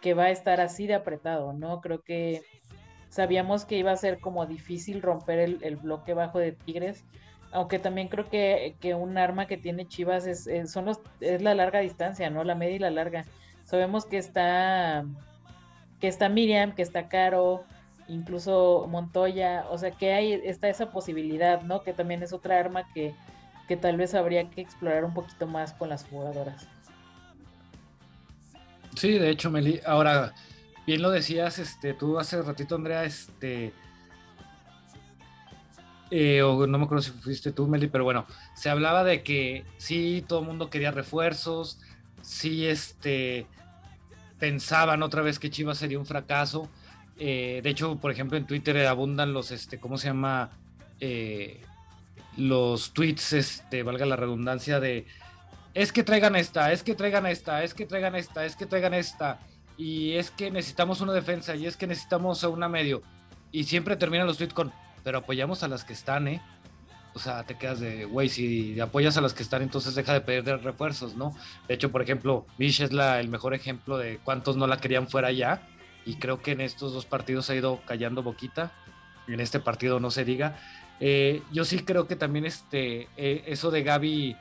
[0.00, 1.80] que va a estar así de apretado, ¿no?
[1.80, 2.42] Creo que
[3.08, 7.04] sabíamos que iba a ser como difícil romper el, bloque bajo de Tigres,
[7.52, 11.80] aunque también creo que, un arma que tiene Chivas es, son los, es la larga
[11.80, 12.44] distancia, ¿no?
[12.44, 13.24] La media y la larga.
[13.64, 15.04] Sabemos que está,
[16.00, 17.64] que está Miriam, que está Caro,
[18.08, 21.82] incluso Montoya, o sea que hay, está esa posibilidad, ¿no?
[21.82, 23.14] Que también es otra arma que,
[23.68, 26.68] que tal vez habría que explorar un poquito más con las jugadoras.
[28.96, 30.32] Sí, de hecho, Meli, ahora,
[30.86, 33.72] bien lo decías, este, tú hace ratito, Andrea, este,
[36.10, 39.64] eh, o no me acuerdo si fuiste tú, Meli, pero bueno, se hablaba de que
[39.78, 41.80] sí, todo el mundo quería refuerzos,
[42.22, 43.46] sí, este,
[44.38, 46.68] pensaban otra vez que Chivas sería un fracaso.
[47.18, 50.50] Eh, de hecho, por ejemplo, en Twitter abundan los, este, ¿cómo se llama?
[51.00, 51.62] Eh,
[52.36, 55.06] los tweets, este, valga la redundancia, de
[55.76, 58.94] es que traigan esta, es que traigan esta, es que traigan esta, es que traigan
[58.94, 59.40] esta,
[59.76, 63.02] y es que necesitamos una defensa, y es que necesitamos a una medio.
[63.52, 64.72] Y siempre terminan los tweets con,
[65.06, 66.42] pero apoyamos a las que están, ¿eh?
[67.14, 70.20] O sea, te quedas de, güey, si apoyas a las que están, entonces deja de
[70.20, 71.32] pedir refuerzos, ¿no?
[71.68, 75.06] De hecho, por ejemplo, Mish es la, el mejor ejemplo de cuántos no la querían
[75.06, 75.62] fuera ya,
[76.04, 78.72] y creo que en estos dos partidos ha ido callando boquita,
[79.28, 80.58] en este partido no se diga.
[80.98, 84.36] Eh, yo sí creo que también este, eh, eso de Gaby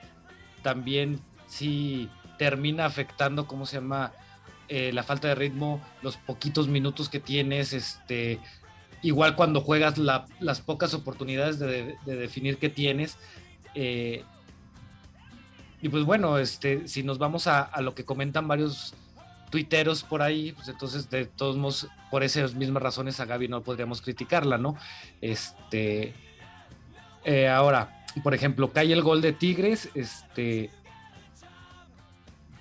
[0.64, 4.14] también sí termina afectando, ¿cómo se llama?
[4.68, 8.40] Eh, la falta de ritmo, los poquitos minutos que tienes, este,
[9.06, 13.18] igual cuando juegas las pocas oportunidades de, definir que tienes.
[13.76, 14.24] y
[15.90, 18.94] pues bueno, este, si nos vamos a, a, lo que comentan varios
[19.52, 23.62] tuiteros por ahí, pues entonces de todos modos, por esas mismas razones a Gaby no
[23.62, 24.76] podríamos criticarla, ¿no?
[25.22, 26.14] Este,
[27.26, 30.70] eh, ahora, por ejemplo, cae el gol de Tigres, este,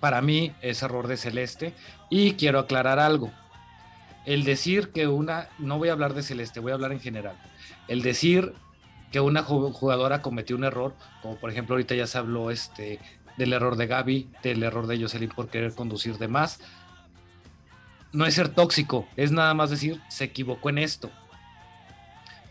[0.00, 1.72] para mí es error de Celeste
[2.10, 3.32] y quiero aclarar algo.
[4.24, 7.36] El decir que una, no voy a hablar de Celeste, voy a hablar en general.
[7.88, 8.54] El decir
[9.12, 12.98] que una jugadora cometió un error, como por ejemplo ahorita ya se habló este,
[13.36, 16.60] del error de Gaby, del error de Jocelyn por querer conducir de más,
[18.12, 21.10] no es ser tóxico, es nada más decir se equivocó en esto.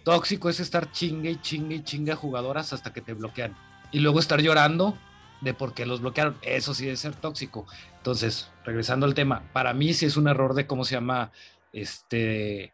[0.04, 3.56] Tóxico es estar chingue y chingue y chingue a jugadoras hasta que te bloquean.
[3.92, 4.98] Y luego estar llorando
[5.40, 6.38] de por qué los bloquearon.
[6.42, 7.66] Eso sí es ser tóxico.
[7.98, 11.32] Entonces, regresando al tema, para mí sí es un error de cómo se llama
[11.74, 12.74] este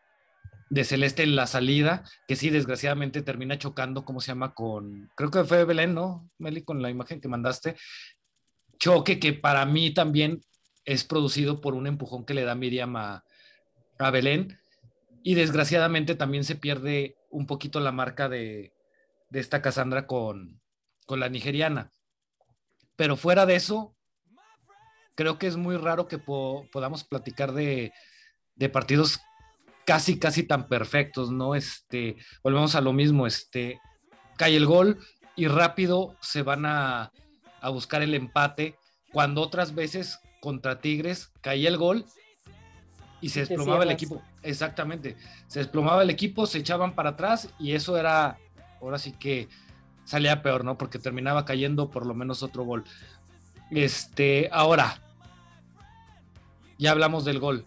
[0.69, 4.53] de Celeste en la salida, que sí, desgraciadamente termina chocando, ¿cómo se llama?
[4.53, 6.29] Con, creo que fue Belén, ¿no?
[6.37, 7.75] Meli, con la imagen que mandaste.
[8.77, 10.41] Choque que para mí también
[10.85, 13.23] es producido por un empujón que le da Miriam a,
[13.97, 14.59] a Belén.
[15.23, 18.73] Y desgraciadamente también se pierde un poquito la marca de,
[19.31, 20.61] esta Cassandra con,
[21.05, 21.91] con la nigeriana.
[22.95, 23.95] Pero fuera de eso,
[25.15, 27.53] creo que es muy raro que podamos platicar
[28.59, 29.19] de, partidos
[29.85, 31.55] casi, casi tan perfectos, ¿no?
[31.55, 33.79] Este, volvemos a lo mismo, este,
[34.37, 34.99] cae el gol
[35.35, 37.11] y rápido se van a,
[37.61, 38.75] a buscar el empate,
[39.11, 42.05] cuando otras veces contra Tigres caía el gol
[43.21, 44.21] y se desplomaba el equipo.
[44.43, 45.17] Exactamente.
[45.47, 48.37] Se desplomaba el equipo, se echaban para atrás y eso era,
[48.81, 49.49] ahora sí que
[50.05, 50.77] salía peor, ¿no?
[50.77, 52.83] Porque terminaba cayendo por lo menos otro gol.
[53.71, 55.01] Este, ahora,
[56.77, 57.65] ya hablamos del gol.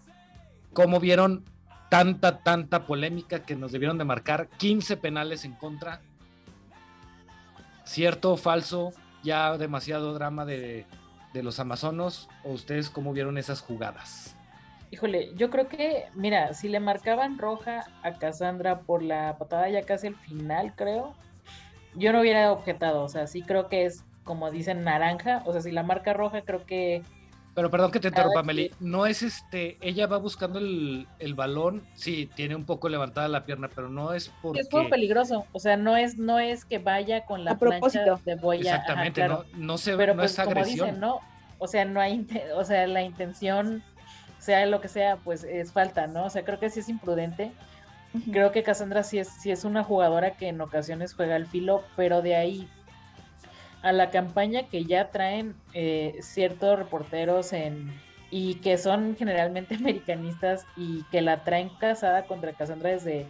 [0.72, 1.44] ¿Cómo vieron
[1.90, 6.00] tanta, tanta polémica que nos debieron de marcar 15 penales en contra?
[7.84, 8.92] ¿Cierto o falso?
[9.22, 10.86] Ya demasiado drama de,
[11.32, 12.28] de los amazonos.
[12.44, 14.36] ¿O ustedes cómo vieron esas jugadas?
[14.90, 19.82] Híjole, yo creo que, mira, si le marcaban roja a Cassandra por la patada ya
[19.82, 21.14] casi el final, creo,
[21.94, 23.02] yo no hubiera objetado.
[23.02, 25.42] O sea, sí creo que es, como dicen, naranja.
[25.46, 27.02] O sea, si la marca roja, creo que.
[27.54, 28.70] Pero perdón que te interrumpa, Meli.
[28.80, 29.76] No es este.
[29.80, 31.82] Ella va buscando el, balón.
[31.94, 34.60] Sí, tiene un poco levantada la pierna, pero no es porque.
[34.60, 35.44] Es muy peligroso.
[35.52, 38.60] O sea, no es, no es que vaya con la plancha de boya.
[38.60, 40.78] Exactamente, no, no se Pero no pues, es agresión.
[40.78, 41.20] Como dicen, ¿no?
[41.58, 42.26] O sea, no hay.
[42.56, 43.82] O sea, la intención
[44.38, 46.24] sea lo que sea, pues es falta, ¿no?
[46.24, 47.52] O sea, creo que sí es imprudente.
[48.30, 51.82] Creo que Cassandra sí es, sí es una jugadora que en ocasiones juega al filo,
[51.96, 52.68] pero de ahí
[53.82, 57.92] a la campaña que ya traen eh, ciertos reporteros en
[58.30, 63.26] y que son generalmente americanistas y que la traen casada contra Cassandra desde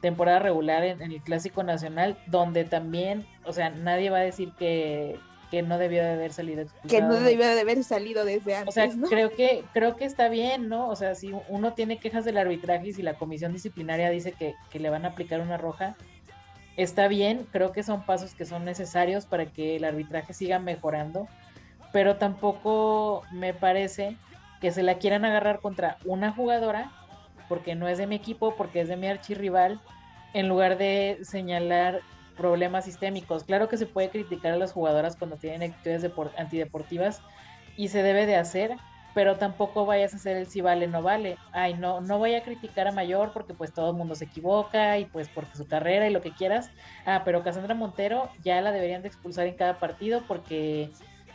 [0.00, 4.52] temporada regular en, en, el Clásico Nacional, donde también, o sea, nadie va a decir
[4.58, 5.18] que,
[5.50, 6.88] que no debió de haber salido expulsado.
[6.88, 8.68] Que no debió de haber salido desde antes.
[8.68, 10.88] O sea, creo que creo que está bien, ¿no?
[10.88, 14.54] O sea, si uno tiene quejas del arbitraje y si la comisión disciplinaria dice que,
[14.70, 15.96] que le van a aplicar una roja,
[16.76, 21.26] está bien, creo que son pasos que son necesarios para que el arbitraje siga mejorando,
[21.92, 24.18] pero tampoco me parece
[24.60, 26.92] que se la quieran agarrar contra una jugadora,
[27.48, 29.80] porque no es de mi equipo, porque es de mi archirrival,
[30.34, 32.02] en lugar de señalar
[32.36, 33.44] problemas sistémicos.
[33.44, 37.20] Claro que se puede criticar a las jugadoras cuando tienen actitudes antideportivas
[37.76, 38.76] y se debe de hacer,
[39.16, 41.38] pero tampoco vayas a hacer el si vale no vale.
[41.50, 44.98] Ay, no, no voy a criticar a Mayor porque pues todo el mundo se equivoca
[44.98, 46.70] y pues porque su carrera y lo que quieras.
[47.06, 50.90] Ah, pero Cassandra Montero ya la deberían de expulsar en cada partido porque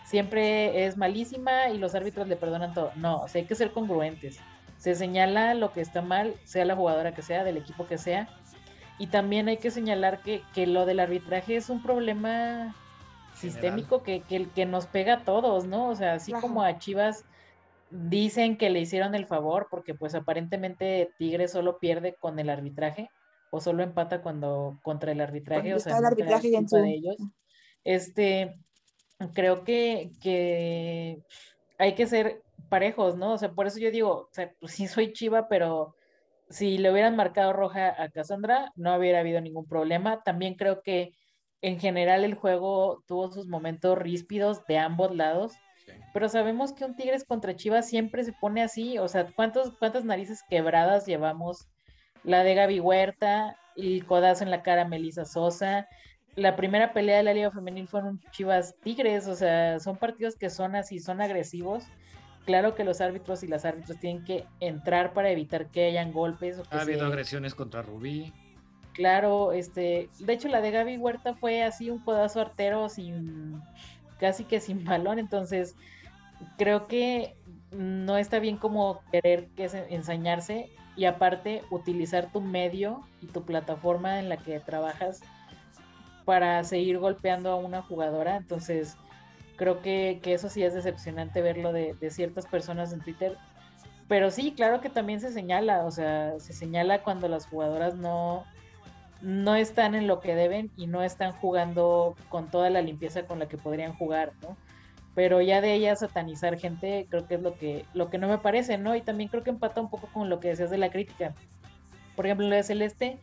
[0.06, 2.92] siempre es malísima y los árbitros le perdonan todo.
[2.98, 4.40] No, o sea, hay que ser congruentes.
[4.78, 8.30] Se señala lo que está mal, sea la jugadora que sea, del equipo que sea,
[9.00, 12.76] Y también hay que señalar que, que lo del arbitraje es un problema
[13.34, 15.88] sistémico que, que, que, nos pega a todos, ¿no?
[15.88, 17.26] O sea, así como a Chivas
[17.92, 23.10] dicen que le hicieron el favor, porque pues aparentemente Tigre solo pierde con el arbitraje,
[23.52, 26.78] o solo empata cuando contra el arbitraje, o sea, el arbitraje en su...
[26.78, 27.18] de ellos.
[27.84, 28.56] Este,
[29.34, 31.22] creo que, que
[31.78, 33.34] hay que ser parejos, ¿no?
[33.34, 35.96] O sea, por eso yo digo, o sea, pues sí soy chiva, pero
[36.50, 40.22] si le hubieran marcado roja a Cassandra, no hubiera habido ningún problema.
[40.24, 41.14] También creo que
[41.62, 45.54] en general el juego tuvo sus momentos ríspidos de ambos lados,
[46.14, 50.06] pero sabemos que un Tigres contra Chivas siempre se pone así, o sea, ¿cuántos, ¿cuántas
[50.06, 51.68] narices quebradas llevamos?
[52.24, 55.88] La de Gaby Huerta, el codazo en la cara a Melissa Sosa,
[56.36, 60.50] la primera pelea de la Liga Femenil fueron Chivas Tigres, o sea, son partidos que
[60.50, 61.84] son así, son agresivos.
[62.46, 66.58] Claro que los árbitros y las árbitros tienen que entrar para evitar que hayan golpes.
[66.58, 68.34] O que ha habido agresiones contra Rubí.
[68.94, 73.62] Claro, este, de hecho la de Gaby Huerta fue así un codazo artero sin,
[74.22, 75.76] casi que sin balón, entonces
[76.58, 77.36] creo que
[77.72, 84.20] no está bien como querer que ensañarse y aparte utilizar tu medio y tu plataforma
[84.20, 85.22] en la que trabajas
[86.26, 88.36] para seguir golpeando a una jugadora.
[88.36, 88.96] Entonces,
[89.56, 93.38] creo que, eso sí es decepcionante verlo de, de, ciertas personas en Twitter.
[94.08, 98.46] Pero sí, claro que también se señala, o sea, se señala cuando las jugadoras no,
[99.22, 103.40] no están en lo que deben y no están jugando con toda la limpieza con
[103.40, 104.58] la que podrían jugar, ¿no?
[105.14, 108.38] Pero ya de ella satanizar gente, creo que es lo que, lo que no me
[108.38, 108.96] parece, ¿no?
[108.96, 111.34] Y también creo que empata un poco con lo que decías de la crítica.
[112.16, 113.20] Por ejemplo, lo de Celeste,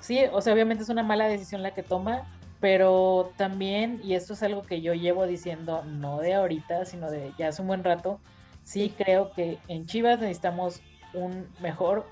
[0.00, 2.26] sí, o sea, obviamente es una mala decisión la que toma,
[2.60, 7.32] pero también, y esto es algo que yo llevo diciendo, no de ahorita, sino de
[7.38, 8.18] ya hace un buen rato,
[8.64, 10.80] sí creo que en Chivas necesitamos
[11.14, 12.06] un mejor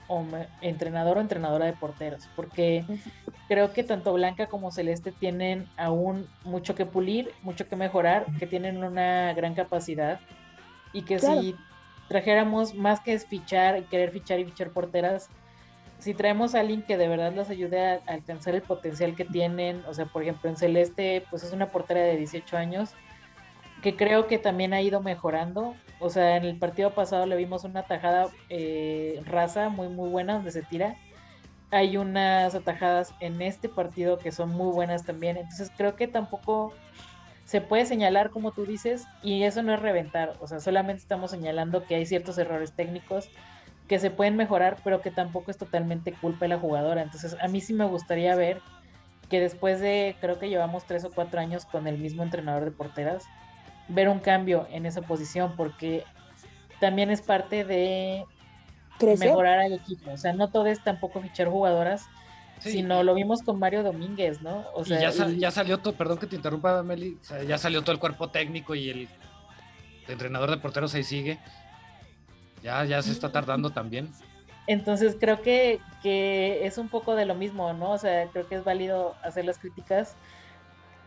[0.61, 2.85] entrenador o entrenadora de porteros, porque
[3.49, 8.47] creo que tanto Blanca como Celeste tienen aún mucho que pulir, mucho que mejorar, que
[8.47, 10.21] tienen una gran capacidad
[10.93, 11.55] y que si
[12.09, 15.29] trajéramos más que fichar y querer fichar y fichar porteras,
[15.99, 19.83] si traemos a alguien que de verdad los ayude a, alcanzar el potencial que tienen,
[19.87, 22.91] o sea, por ejemplo, en Celeste, pues es una portera de 18 años,
[23.87, 25.77] que creo que también ha ido mejorando.
[26.01, 30.35] O sea, en el partido pasado le vimos una tajada eh, raza muy, muy buena
[30.35, 30.96] donde se tira.
[31.70, 35.37] Hay unas atajadas en este partido que son muy buenas también.
[35.37, 36.72] Entonces creo que tampoco
[37.44, 40.33] se puede señalar como tú dices y eso no es reventar.
[40.40, 43.31] O sea, solamente estamos señalando que hay ciertos errores técnicos
[43.87, 47.03] que se pueden mejorar, pero que tampoco es totalmente culpa de la jugadora.
[47.03, 48.62] Entonces a mí sí me gustaría ver
[49.31, 52.72] que después de, creo que llevamos tres o cuatro años con el mismo entrenador de
[52.72, 53.27] porteras,
[53.88, 56.05] ver un cambio en esa posición porque
[56.81, 58.25] también es parte de
[59.01, 60.11] mejorar al equipo.
[60.12, 62.07] O sea, no todo es tampoco fichar jugadoras,
[62.59, 64.64] sino lo vimos con Mario Domínguez, ¿no?
[64.75, 67.99] O sea, y ya, salió todo, perdón que te interrumpa, Meli, ya salió todo el
[67.99, 69.09] cuerpo técnico y el,
[70.09, 71.38] entrenador de porteros ahí sigue.
[72.62, 74.11] Ya, ya se está tardando también.
[74.66, 77.92] Entonces creo que, que es un poco de lo mismo, ¿no?
[77.92, 80.16] O sea, creo que es válido hacer las críticas,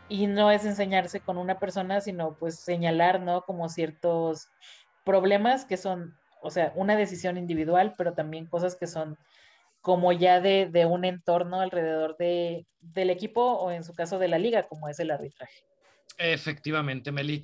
[0.10, 3.44] y no es enseñarse con una persona, sino pues señalar, ¿no?
[3.44, 4.50] Como ciertos
[5.06, 9.18] problemas que son, o sea, una decisión individual, pero también cosas que son
[9.82, 14.28] como ya de, de un entorno alrededor de, del equipo o en su caso de
[14.28, 15.64] la liga, como es el arbitraje.
[16.18, 17.44] Efectivamente, Meli.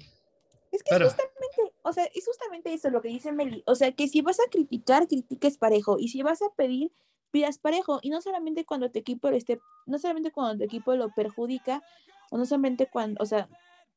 [0.72, 3.64] Es que es justamente, o sea, es justamente eso lo que dice Meli.
[3.66, 5.98] O sea, que si vas a criticar, critiques parejo.
[5.98, 6.92] Y si vas a pedir,
[7.32, 8.00] pidas parejo.
[8.02, 11.82] Y no solamente cuando tu equipo esté, no solamente cuando tu equipo lo perjudica,
[12.32, 13.50] no solamente cuando, o sea,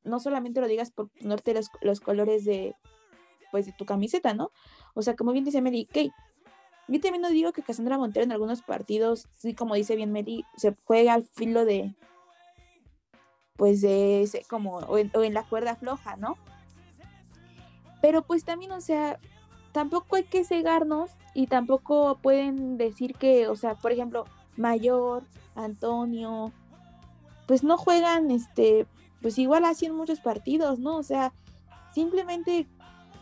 [0.05, 2.75] no solamente lo digas por ponerte los, los colores de,
[3.51, 4.51] pues, de tu camiseta, ¿no?
[4.95, 6.11] O sea, como bien dice Meli, Kay,
[6.88, 10.45] yo también no digo que Cassandra Montero en algunos partidos, sí, como dice bien Meli,
[10.57, 11.95] se juega al filo de,
[13.57, 16.37] pues, de como, o en, o en la cuerda floja, ¿no?
[18.01, 19.19] Pero pues también, o sea,
[19.73, 24.24] tampoco hay que cegarnos y tampoco pueden decir que, o sea, por ejemplo,
[24.57, 25.24] Mayor,
[25.55, 26.53] Antonio,
[27.49, 28.86] pues no juegan, este,
[29.22, 30.99] pues igual así en muchos partidos, ¿no?
[30.99, 31.32] O sea,
[31.94, 32.68] simplemente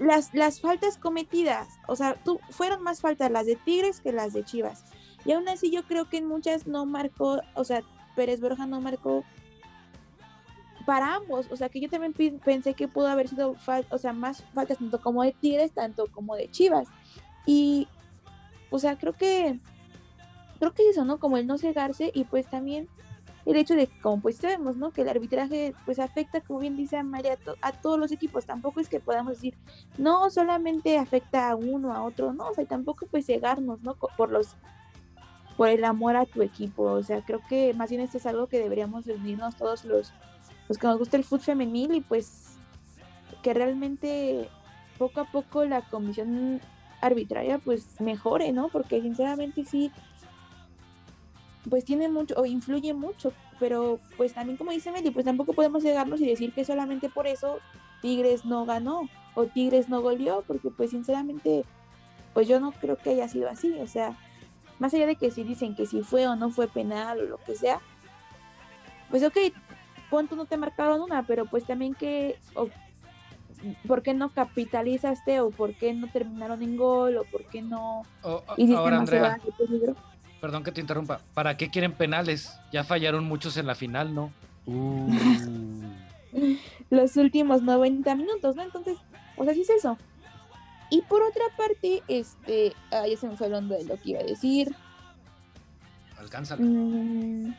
[0.00, 2.20] las, las faltas cometidas, o sea,
[2.50, 4.84] fueron más faltas las de Tigres que las de Chivas.
[5.24, 7.82] Y aún así yo creo que en muchas no marcó, o sea,
[8.16, 9.24] Pérez Borja no marcó
[10.86, 12.12] para ambos, o sea, que yo también
[12.44, 13.54] pensé que pudo haber sido,
[13.90, 16.88] o sea, más faltas tanto como de Tigres, tanto como de Chivas.
[17.46, 17.86] Y,
[18.70, 19.60] o sea, creo que,
[20.58, 21.20] creo que eso, ¿no?
[21.20, 22.88] Como el no cegarse y pues también
[23.46, 24.90] el hecho de, como pues sabemos, ¿no?
[24.90, 28.44] Que el arbitraje pues afecta, como bien dice María, a, todos los equipos.
[28.44, 29.54] Tampoco es que podamos decir,
[29.98, 33.94] no, solamente afecta a uno, a otro, no, o sea, tampoco pues cegarnos, ¿no?
[33.94, 34.56] Por los,
[35.56, 36.82] por el amor a tu equipo.
[36.82, 40.12] O sea, creo que más bien esto es algo que deberíamos unirnos todos los,
[40.68, 42.56] los que nos gusta el fútbol femenil y pues
[43.42, 44.48] que realmente
[44.98, 46.60] poco a poco la comisión
[47.00, 48.68] arbitraria pues mejore, ¿no?
[48.68, 49.92] Porque sinceramente sí,
[51.68, 55.82] pues tiene mucho o influye mucho, pero pues también como dice Meli, pues tampoco podemos
[55.82, 57.58] llegarnos y decir que solamente por eso
[58.02, 61.64] Tigres no ganó o Tigres no goleó, porque pues sinceramente
[62.34, 64.16] pues yo no creo que haya sido así, o sea,
[64.78, 67.38] más allá de que si dicen que si fue o no fue penal o lo
[67.38, 67.80] que sea,
[69.10, 69.36] pues ok,
[70.10, 72.38] punto no te marcaron una, pero pues también que,
[73.86, 78.02] ¿por qué no capitalizaste o por qué no terminaron en gol o por qué no
[78.22, 79.40] ahora, Andrea,
[80.40, 82.52] Perdón que te interrumpa, ¿para qué quieren penales?
[82.72, 84.32] Ya fallaron muchos en la final, ¿no?
[84.66, 85.12] Uh.
[86.90, 88.62] Los últimos 90 minutos, ¿no?
[88.62, 88.98] Entonces,
[89.36, 89.96] o sea, sí es eso.
[90.90, 94.20] Y por otra parte, este, ah, ya se me fue hablando de lo que iba
[94.20, 94.74] a decir.
[96.18, 96.62] Alcánzalo.
[96.62, 97.54] Mm.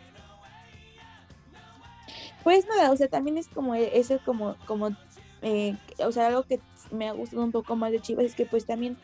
[2.44, 4.96] pues nada, o sea, también es como ese como, como,
[5.42, 6.62] eh, o sea, algo que
[6.92, 8.98] me ha gustado un poco más de Chivas es que pues también,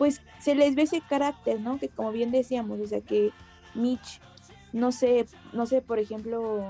[0.00, 1.78] pues se les ve ese carácter, ¿no?
[1.78, 3.32] Que como bien decíamos, o sea, que
[3.74, 4.18] Mitch,
[4.72, 6.64] no sé, no sé, por ejemplo,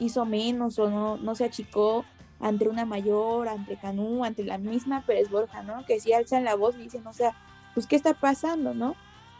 [0.00, 2.04] hizo menos o no, se achicó
[2.40, 5.86] ante una mayor, ante Canú, ante la misma Pérez Borja, ¿no?
[5.86, 7.34] Que si alzan la voz y dicen, o sea,
[7.72, 8.96] pues, ¿qué está pasando, no?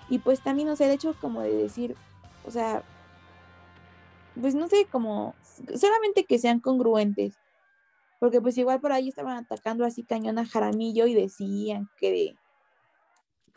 [0.09, 1.97] Y pues también, o sea, el hecho como de decir,
[2.47, 2.83] o sea,
[4.41, 5.35] pues no sé, como,
[5.79, 7.39] solamente que sean congruentes,
[8.21, 12.35] porque pues igual por ahí estaban atacando así cañón a Jaramillo y decían que,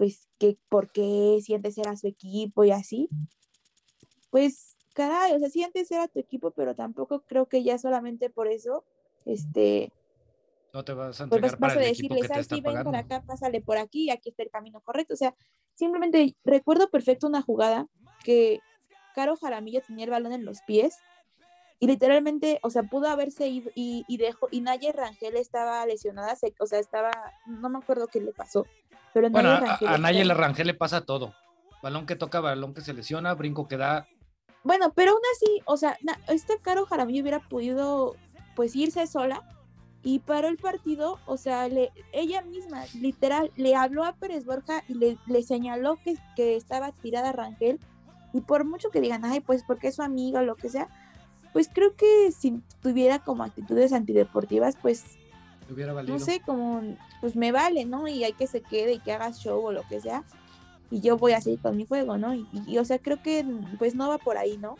[0.01, 3.07] pues, que por qué si antes era su equipo y así,
[4.31, 8.31] pues, caray, o sea, si antes era tu equipo, pero tampoco creo que ya solamente
[8.31, 8.83] por eso
[9.25, 9.93] este,
[10.73, 13.77] no te vas a pues entregar para a decirle, ¿sabes ven por acá, pásale por
[13.77, 15.13] aquí, aquí está el camino correcto.
[15.13, 15.35] O sea,
[15.75, 17.85] simplemente recuerdo perfecto una jugada
[18.23, 18.59] que
[19.13, 20.97] Caro Jaramillo tenía el balón en los pies
[21.81, 26.37] y literalmente, o sea, pudo haberse ido y, y dejó, y Naye Rangel estaba lesionada,
[26.59, 27.09] o sea, estaba,
[27.47, 28.67] no me acuerdo qué le pasó,
[29.15, 31.33] pero bueno, a, a Naye Rangel le pasa todo.
[31.81, 34.07] Balón que toca, balón que se lesiona, brinco que da.
[34.63, 38.15] Bueno, pero aún así, o sea, este Caro Jaramillo hubiera podido
[38.55, 39.41] pues irse sola
[40.03, 44.83] y paró el partido, o sea, le, ella misma, literal, le habló a Pérez Borja
[44.87, 47.79] y le, le señaló que, que, estaba tirada Rangel,
[48.33, 50.89] y por mucho que digan, ay, pues porque es su amiga o lo que sea,
[51.53, 55.03] pues creo que si tuviera como actitudes antideportivas, pues,
[56.07, 56.81] no sé, como,
[57.21, 58.07] pues me vale, ¿no?
[58.07, 60.23] Y hay que se quede y que haga show o lo que sea,
[60.89, 62.33] y yo voy a seguir con mi juego, ¿no?
[62.33, 63.45] Y, y o sea, creo que
[63.79, 64.75] pues no va por ahí, ¿no?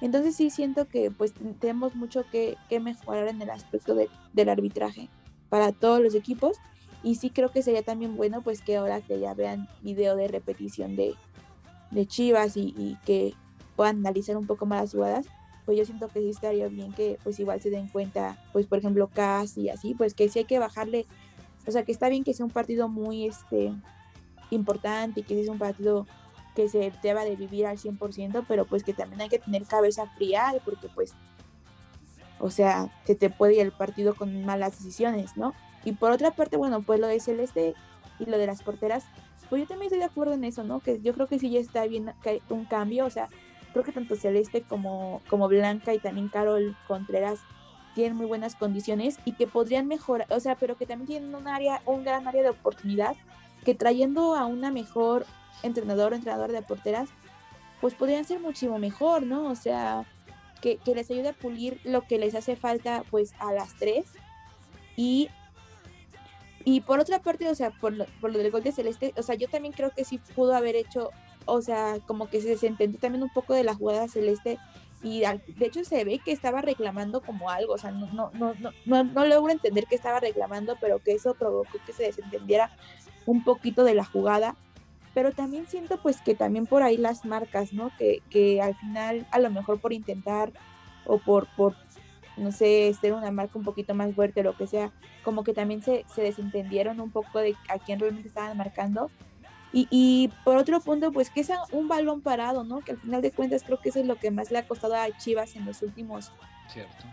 [0.00, 5.08] Entonces sí siento que pues tenemos mucho que, mejorar en el aspecto del arbitraje
[5.48, 6.58] para todos los equipos
[7.02, 10.28] y sí creo que sería también bueno pues que ahora que ya vean video de
[10.28, 11.14] repetición de,
[12.06, 13.34] Chivas y, que
[13.76, 15.26] puedan analizar un poco más las jugadas,
[15.64, 18.78] pues yo siento que sí estaría bien que pues igual se den cuenta, pues por
[18.78, 21.06] ejemplo CAS y así, pues que sí hay que bajarle,
[21.66, 23.72] o sea que está bien que sea un partido muy este
[24.50, 26.06] importante y que sea un partido
[26.54, 30.06] que se deba de vivir al 100%, pero pues que también hay que tener cabeza
[30.16, 31.14] fría, porque pues,
[32.38, 35.52] o sea, se te puede ir el partido con malas decisiones, ¿no?
[35.84, 37.74] Y por otra parte, bueno, pues lo de Celeste
[38.18, 39.04] y lo de las porteras,
[39.48, 40.80] pues yo también estoy de acuerdo en eso, ¿no?
[40.80, 42.12] Que yo creo que sí ya está bien
[42.48, 43.28] un cambio, o sea,
[43.74, 47.40] creo que tanto Celeste como, como Blanca y también Carol Contreras
[47.94, 51.46] tienen muy buenas condiciones y que podrían mejorar, o sea, pero que también tienen un
[51.46, 53.16] área, un gran área de oportunidad,
[53.64, 55.26] que trayendo a una mejor
[55.62, 57.10] entrenador o entrenador de porteras,
[57.80, 59.50] pues podrían ser muchísimo mejor, ¿no?
[59.50, 60.06] O sea,
[60.60, 64.06] que, les ayude a pulir lo que les hace falta pues a las tres.
[64.96, 65.28] Y,
[66.64, 69.22] y por otra parte, o sea, por lo, por lo del gol de Celeste, o
[69.22, 71.10] sea, yo también creo que sí pudo haber hecho,
[71.46, 74.58] o sea, como que se desentendió también un poco de la jugada Celeste
[75.02, 78.54] y de hecho se ve que estaba reclamando como algo, o sea, no, no, no,
[78.86, 82.70] no, no logro entender que estaba reclamando, pero que eso provocó que se desentendiera
[83.26, 84.56] un poquito de la jugada
[85.14, 87.90] pero también siento pues que también por ahí las marcas, ¿no?
[87.96, 90.52] Que, que al final, a lo mejor por intentar
[91.06, 91.76] o por, por,
[92.36, 94.92] no sé, ser una marca un poquito más fuerte o lo que sea,
[95.22, 99.10] como que también se, se desentendieron un poco de a quién realmente estaban marcando.
[99.74, 102.80] Y, y, por otro punto, pues que es un balón parado, ¿no?
[102.80, 104.94] Que al final de cuentas creo que eso es lo que más le ha costado
[104.94, 106.30] a Chivas en los últimos...
[106.68, 107.04] Cierto.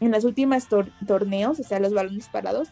[0.00, 0.66] En los últimos
[1.06, 2.70] torneos, o sea, los balones parados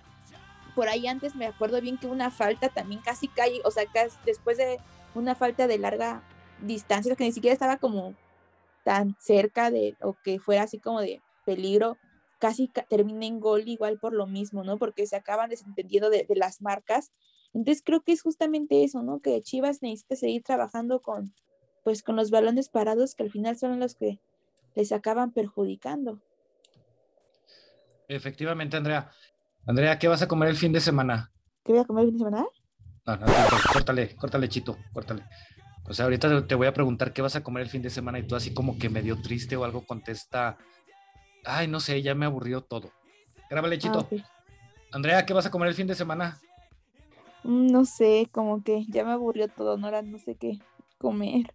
[0.74, 4.16] por ahí antes me acuerdo bien que una falta también casi cae, o sea, casi
[4.24, 4.78] después de
[5.14, 6.22] una falta de larga
[6.62, 8.14] distancia, que ni siquiera estaba como
[8.84, 11.96] tan cerca de, o que fuera así como de peligro,
[12.38, 14.78] casi termina en gol igual por lo mismo, ¿no?
[14.78, 17.12] Porque se acaban desentendiendo de, de, las marcas.
[17.52, 19.20] Entonces creo que es justamente eso, ¿no?
[19.20, 21.34] Que Chivas necesita seguir trabajando con,
[21.82, 24.20] pues con los balones parados que al final son los que
[24.74, 26.20] les acaban perjudicando.
[28.08, 29.10] Efectivamente, Andrea.
[29.66, 31.32] Andrea, ¿qué vas a comer el fin de semana?
[31.64, 32.46] ¿Qué voy a comer el fin de semana?
[33.06, 33.32] No, no, no,
[33.72, 35.24] córtale, córtale, Chito, córtale.
[35.88, 38.18] O sea, ahorita te voy a preguntar qué vas a comer el fin de semana
[38.18, 40.56] y tú así como que medio triste o algo contesta,
[41.44, 42.92] ay, no sé, ya me aburrió todo.
[43.48, 44.08] Grábale, Chito.
[44.10, 44.22] Ah, ok.
[44.92, 46.38] Andrea, ¿qué vas a comer el fin de semana?
[47.44, 50.58] Mm, No sé, como que ya me aburrió todo, Nora, no sé qué
[50.98, 51.54] comer.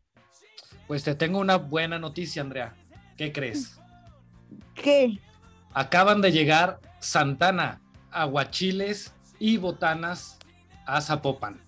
[0.88, 2.76] Pues te tengo una buena noticia, Andrea.
[3.18, 3.80] ¿Qué crees?
[4.76, 5.20] ¿Qué?
[5.74, 7.82] Acaban de llegar Santana,
[8.12, 10.38] Aguachiles y Botanas
[10.86, 11.60] a Zapopan.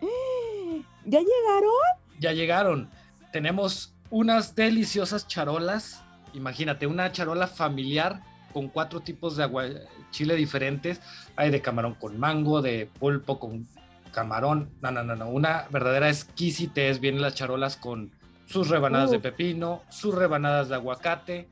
[1.04, 1.72] ¿Ya llegaron?
[2.18, 2.90] Ya llegaron.
[3.32, 6.02] Tenemos unas deliciosas charolas.
[6.32, 8.22] Imagínate, una charola familiar
[8.56, 11.02] con cuatro tipos de aguachile diferentes.
[11.36, 13.68] Hay de camarón con mango, de pulpo con
[14.12, 14.70] camarón.
[14.80, 15.28] No, no, no, no.
[15.28, 16.98] Una verdadera exquisitez.
[16.98, 18.12] Vienen las charolas con
[18.46, 19.24] sus rebanadas de Uf.
[19.24, 21.48] pepino, sus rebanadas de aguacate.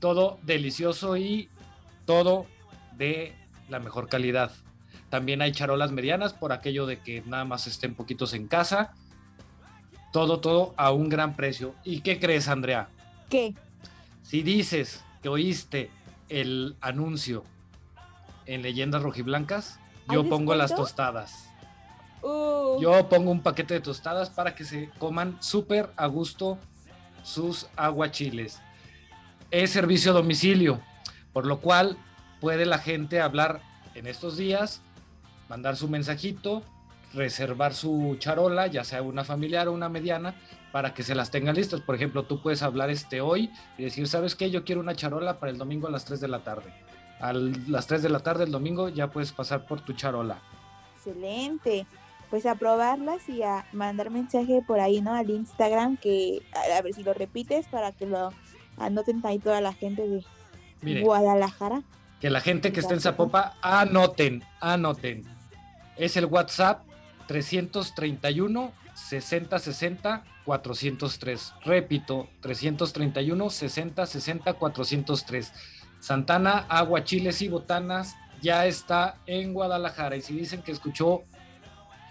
[0.00, 1.48] Todo delicioso y
[2.06, 2.46] todo
[2.96, 3.36] de
[3.68, 4.50] la mejor calidad.
[5.10, 8.94] También hay charolas medianas por aquello de que nada más estén poquitos en casa.
[10.12, 11.76] Todo, todo a un gran precio.
[11.84, 12.88] ¿Y qué crees, Andrea?
[13.28, 13.54] ¿Qué?
[14.22, 15.90] Si dices que oíste
[16.30, 17.44] el anuncio
[18.46, 19.78] en Leyendas Rojiblancas,
[20.08, 21.48] ¿Hay yo pongo las tostadas.
[22.22, 26.58] Uh, Yo pongo un paquete de tostadas para que se coman súper a gusto
[27.22, 28.60] sus aguachiles.
[29.50, 30.80] Es servicio a domicilio,
[31.32, 31.96] por lo cual
[32.40, 33.60] puede la gente hablar
[33.94, 34.80] en estos días,
[35.48, 36.62] mandar su mensajito,
[37.12, 40.34] reservar su charola, ya sea una familiar o una mediana,
[40.72, 41.80] para que se las tengan listas.
[41.80, 44.50] Por ejemplo, tú puedes hablar este hoy y decir, ¿sabes qué?
[44.50, 46.72] Yo quiero una charola para el domingo a las 3 de la tarde.
[47.20, 50.40] A las 3 de la tarde el domingo ya puedes pasar por tu charola.
[50.96, 51.86] excelente.
[52.30, 55.12] Pues a probarlas y a mandar mensaje por ahí, ¿no?
[55.14, 58.32] Al Instagram, que a, ver si lo repites para que lo
[58.78, 60.24] anoten ahí toda la gente de
[60.80, 61.82] Mire, Guadalajara.
[62.20, 63.42] que la gente que está en Zapopan.
[63.42, 65.24] Zapopa anoten, anoten.
[65.96, 66.84] Es el WhatsApp
[67.30, 71.54] 331 60 60 403.
[71.64, 75.52] Repito, 331 60 60 403.
[76.00, 80.16] Santana, Agua, Chiles y Botanas ya está en Guadalajara.
[80.16, 81.22] Y si dicen que escuchó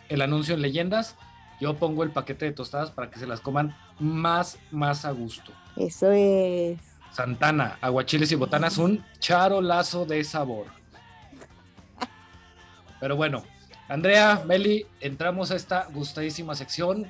[0.08, 1.18] el anuncio en Leyendas,
[1.60, 5.52] yo pongo el paquete de tostadas para que se las coman más, más a gusto.
[5.76, 6.80] Eso es.
[7.12, 10.68] Santana, aguachiles y botanas, un charolazo de sabor.
[13.02, 13.44] Pero bueno,
[13.90, 17.08] Andrea, Meli, entramos a esta gustadísima sección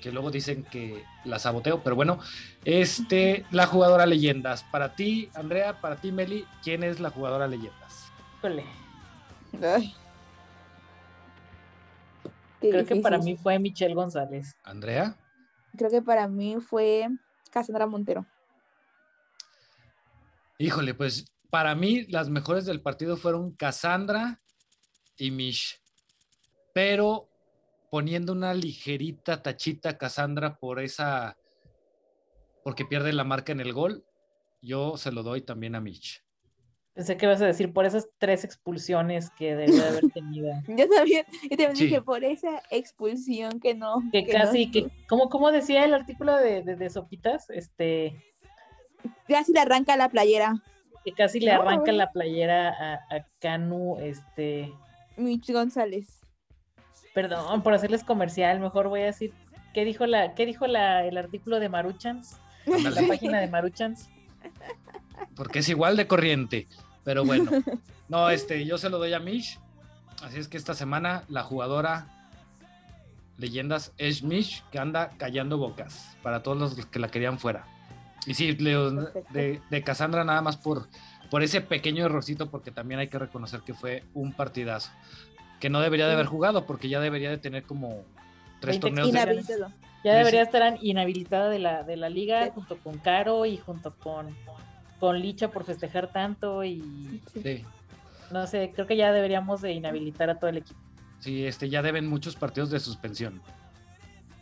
[0.00, 2.18] que luego dicen que la saboteo, pero bueno,
[2.64, 4.64] este, la jugadora leyendas.
[4.64, 8.12] Para ti, Andrea, para ti, Meli, ¿quién es la jugadora leyendas?
[8.38, 8.64] Híjole,
[9.62, 9.94] Ay.
[12.60, 14.54] Creo que para mí fue Michelle González.
[14.64, 15.16] Andrea,
[15.76, 17.08] Creo que para mí fue
[17.50, 18.24] Cassandra Montero.
[20.58, 24.40] híjole, pues para mí las mejores del partido fueron Cassandra
[25.16, 25.80] y Mish,
[26.72, 27.28] pero
[27.90, 31.36] poniendo una ligerita tachita a Cassandra por esa,
[32.64, 34.04] porque pierde la marca en el gol,
[34.60, 36.22] yo se lo doy también a Mish.
[36.94, 40.52] Pensé que ibas a decir por esas tres expulsiones que debió de haber tenido.
[40.68, 41.84] Yo también, yo también Sí.
[41.86, 43.96] dije por esa expulsión que no.
[44.12, 47.50] Que casi, que, ¿cómo, cómo decía el artículo de, de, de Sopitas?
[47.50, 48.22] Este,
[49.26, 50.62] casi le arranca la playera.
[51.04, 54.72] que casi le No, arranca la playera a, a Canu, este,
[55.16, 56.20] Mitch González.
[57.14, 59.32] perdón por hacerles comercial, mejor voy a decir,
[59.72, 62.38] ¿qué dijo la, qué dijo la, el artículo de Maruchans?
[62.66, 64.08] La página de Maruchans.
[65.36, 66.66] porque es igual de corriente,
[67.04, 67.50] pero bueno,
[68.08, 69.58] no, este, yo se lo doy a Mish,
[70.22, 72.08] así es que esta semana la jugadora
[73.36, 77.66] leyendas es Mish, que anda callando bocas para todos los que la querían fuera.
[78.26, 80.88] Y sí, Leo, de, de Cassandra nada más por,
[81.30, 84.90] por ese pequeño errorcito, porque también hay que reconocer que fue un partidazo,
[85.60, 88.02] que no debería de haber jugado, porque ya debería de tener como
[88.60, 89.66] tres 20 torneos de...
[90.04, 92.50] Ya debería estar inhabilitada de la, de la liga Sí.
[92.54, 94.36] junto con Caro y junto con,
[95.00, 97.40] con Licha por festejar tanto y Sí.
[97.42, 97.64] Sí,
[98.30, 100.78] no sé, creo que ya deberíamos de inhabilitar a todo el equipo.
[101.20, 103.40] sí, este, ya deben muchos partidos de suspensión.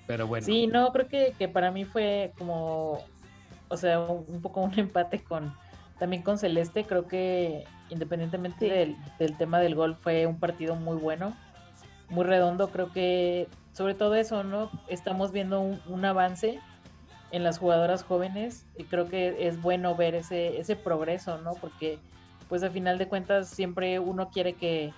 [0.09, 0.45] Pero bueno.
[0.45, 2.99] Sí, no, creo que, que para mí fue como,
[3.69, 5.55] o sea, un, un poco un empate con,
[6.03, 8.69] también con Celeste, creo que independientemente Sí.
[8.69, 11.33] del, del tema del gol fue un partido muy bueno,
[12.09, 14.69] muy redondo, creo que sobre todo eso, ¿no?
[14.89, 16.59] Estamos viendo un, un avance
[17.31, 21.53] en las jugadoras jóvenes y creo que es bueno ver ese, ese progreso, ¿no?
[21.55, 22.01] Porque
[22.49, 24.93] pues a final de cuentas siempre uno quiere que,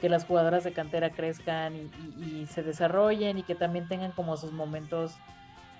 [0.00, 1.74] que las jugadoras de cantera crezcan
[2.18, 5.18] y, se desarrollen y que también tengan como sus momentos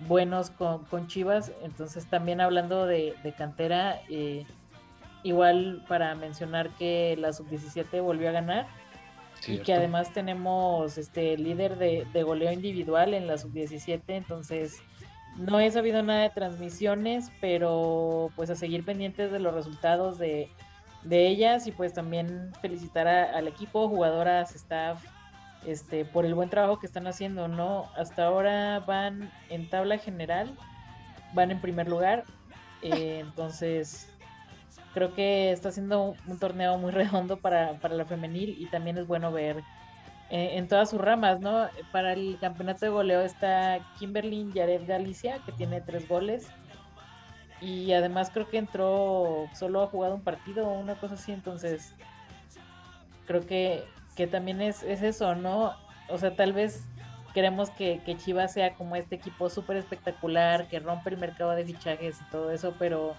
[0.01, 1.51] buenos con, Chivas.
[1.63, 4.45] Entonces también hablando de, cantera, eh,
[5.27, 8.67] igual para mencionar que la sub-17 volvió a ganar
[9.47, 14.81] y que además tenemos este líder de, de goleo individual en la sub-17, entonces
[15.37, 20.51] no he sabido nada de transmisiones, pero pues a seguir pendientes de los resultados de,
[21.09, 25.05] ellas y pues también felicitar al equipo, jugadoras, staff,
[25.65, 27.89] este, por el buen trabajo que están haciendo, ¿no?
[27.97, 30.57] Hasta ahora van en tabla general,
[31.33, 32.25] van en primer lugar,
[32.83, 34.13] eh, entonces
[34.97, 39.07] creo que está siendo un torneo muy redondo para, para la femenil y también es
[39.07, 39.59] bueno ver
[40.31, 41.69] eh, en todas sus ramas, ¿no?
[41.93, 46.49] Para el campeonato de goleo está Kimberly Yared Galicia, que tiene tres goles.
[47.61, 51.93] Y además creo que entró, solo ha jugado un partido o una cosa así, entonces
[53.27, 53.85] creo que,
[54.17, 55.75] que también es, es, eso, ¿no?
[56.09, 56.87] O sea, tal vez
[57.35, 61.67] queremos que, que Chivas sea como este equipo súper espectacular, que rompe el mercado de
[61.67, 63.15] fichajes y todo eso, pero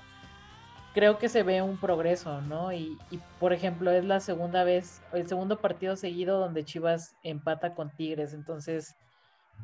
[0.98, 2.74] creo que se ve un progreso, ¿no?
[2.74, 2.98] Y,
[3.40, 8.34] por ejemplo, es la segunda vez, el segundo partido seguido donde Chivas empata con Tigres,
[8.34, 8.96] entonces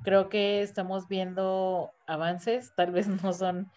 [0.04, 3.72] creo que estamos viendo avances, tal vez no son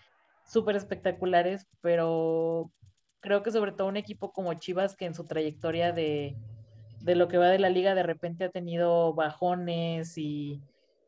[0.44, 2.70] súper espectaculares, pero
[3.20, 6.36] creo que sobre todo un equipo como Chivas que en su trayectoria de,
[7.00, 10.60] de lo que va de la liga de repente ha tenido bajones y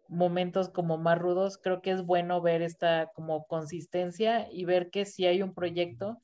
[0.09, 5.05] momentos como más rudos, creo que es bueno ver esta como consistencia y ver que
[5.05, 6.23] si hay un proyecto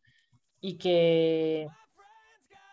[0.64, 1.68] y que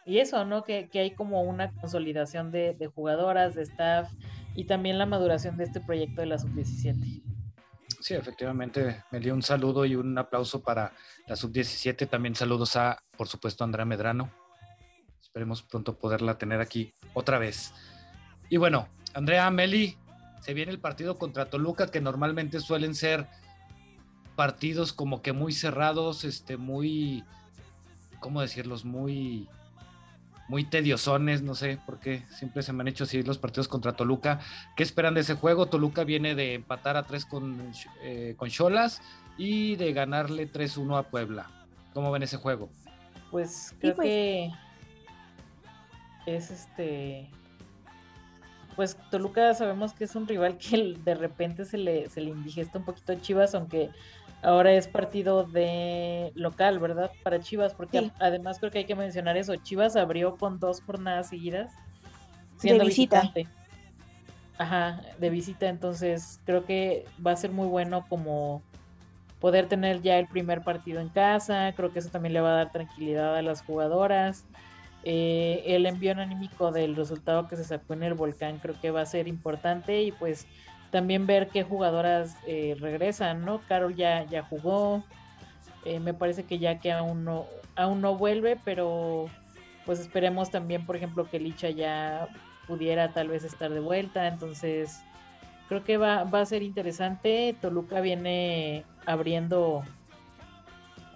[0.05, 0.63] y eso, ¿no?
[0.63, 4.09] Que, hay como una consolidación de, jugadoras, de staff
[4.55, 7.21] y también la maduración de este proyecto de la sub-17.
[7.99, 10.93] Sí, efectivamente, me dio un saludo y un aplauso para
[11.27, 12.09] la sub-17.
[12.09, 14.31] También saludos a, por supuesto, Andrea Medrano.
[15.21, 17.73] Esperemos pronto poderla tener aquí otra vez.
[18.49, 19.97] Y bueno, Andrea, Meli,
[20.39, 23.27] se viene el partido contra Toluca, que normalmente suelen ser
[24.35, 27.23] partidos como que muy cerrados, este, muy
[28.21, 28.85] ¿cómo decirlos?
[28.85, 29.49] Muy,
[30.47, 33.93] muy tediosones, no sé por qué siempre se me han hecho así los partidos contra
[33.93, 34.39] Toluca.
[34.77, 35.65] ¿Qué esperan de ese juego?
[35.65, 39.01] Toluca viene de empatar a tres con, eh, con Cholas
[39.37, 41.49] y de ganarle 3-1 a Puebla.
[41.93, 42.69] ¿Cómo ven ese juego?
[43.29, 44.07] Pues creo pues.
[44.07, 44.51] que
[46.25, 47.29] es este.
[48.75, 52.77] Pues Toluca sabemos que es un rival que de repente se le, se le indigesta
[52.77, 53.89] un poquito a Chivas, aunque
[54.41, 57.11] ahora es partido de local, ¿verdad?
[57.23, 59.55] Para Chivas, porque además creo que hay que mencionar eso.
[59.55, 61.71] Chivas abrió con dos jornadas seguidas.
[62.57, 63.21] Siendo de visita.
[63.21, 63.47] Visitante.
[64.57, 65.69] Ajá, de visita.
[65.69, 68.61] Entonces creo que va a ser muy bueno como
[69.39, 71.73] poder tener ya el primer partido en casa.
[71.75, 74.45] Creo que eso también le va a dar tranquilidad a las jugadoras.
[75.03, 79.01] Eh, el envío anímico del resultado que se sacó en el volcán creo que va
[79.01, 80.45] a ser importante y pues
[80.91, 83.61] también ver qué jugadoras eh, regresan, ¿no?
[83.67, 85.03] Carol ya, ya jugó,
[85.85, 89.25] eh, me parece que ya que aún no, aún no vuelve, pero
[89.85, 92.27] pues esperemos también, por ejemplo, que Licha ya
[92.67, 95.01] pudiera tal vez estar de vuelta, entonces
[95.69, 99.83] creo que va, va a ser interesante, Toluca viene abriendo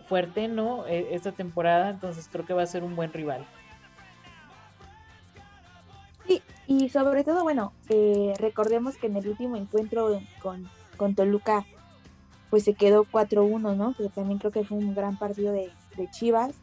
[0.07, 0.88] fuerte, ¿no?
[0.88, 3.45] E, esta temporada, entonces creo que va a ser un buen rival.
[6.86, 11.65] Y sobre todo, bueno, eh, recordemos que en el último encuentro con, con Toluca,
[12.51, 13.95] pues se quedó 4-1, ¿no?
[13.95, 15.71] Que también creo que fue un gran partido de,
[16.11, 16.53] Chivas.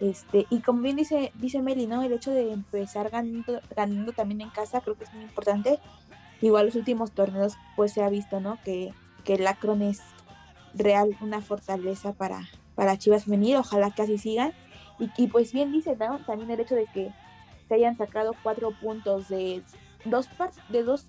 [0.00, 2.02] Este, y como bien dice, dice Meli, ¿no?
[2.02, 5.78] El hecho de empezar ganando, ganando también en casa creo que es muy importante.
[6.40, 8.58] Igual los últimos torneos, pues se ha visto, ¿no?
[8.64, 8.92] Que,
[9.22, 10.00] que el Acron es
[10.74, 12.40] real una fortaleza para,
[12.74, 14.52] para Chivas Femenil, ojalá que así sigan.
[14.98, 16.18] Y, y pues bien dice, ¿no?
[16.26, 17.12] También el hecho de que
[17.68, 19.62] se hayan sacado cuatro puntos de
[20.04, 20.28] dos,
[20.68, 21.06] de dos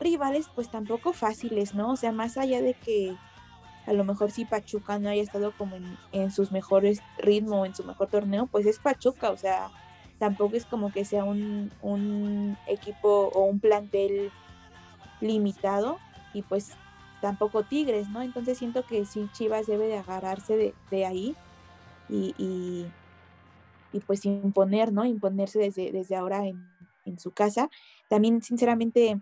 [0.00, 1.92] rivales, pues tampoco fáciles, ¿no?
[1.92, 3.16] O sea, más allá de que
[3.86, 5.76] a lo mejor si Pachuca no haya estado como
[6.12, 9.70] en, sus mejores ritmos, en su mejor torneo, pues es Pachuca, o sea,
[10.18, 14.30] tampoco es como que sea un, un equipo o un plantel
[15.20, 15.98] limitado
[16.32, 16.72] y pues
[17.20, 18.22] tampoco Tigres, ¿no?
[18.22, 21.36] Entonces siento que sí Chivas debe de agarrarse de, de ahí
[22.08, 22.86] y, y
[23.98, 25.04] pues imponer, ¿no?
[25.04, 26.68] Imponerse desde, desde ahora en,
[27.18, 27.68] su casa.
[28.08, 29.20] También, sinceramente,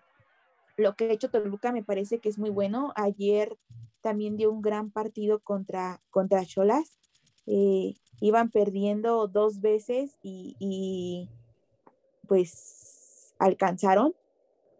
[0.77, 2.93] lo que ha hecho Toluca me parece que es muy bueno.
[2.97, 3.57] Ayer
[4.03, 6.99] también dio un gran partido contra, contra Cholas.
[7.47, 11.31] Eh, iban perdiendo dos veces y,
[12.27, 14.15] pues alcanzaron.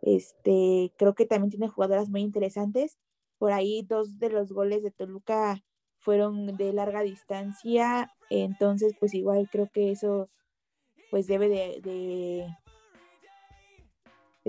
[0.03, 2.99] Este, creo que también tiene jugadoras muy interesantes.
[3.39, 5.63] Por ahí dos de los goles de Toluca
[6.09, 10.31] fueron de larga distancia, entonces pues igual creo que eso
[11.11, 12.47] pues debe de,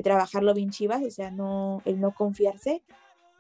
[0.02, 2.82] trabajarlo bien Chivas, o sea, no, el no confiarse,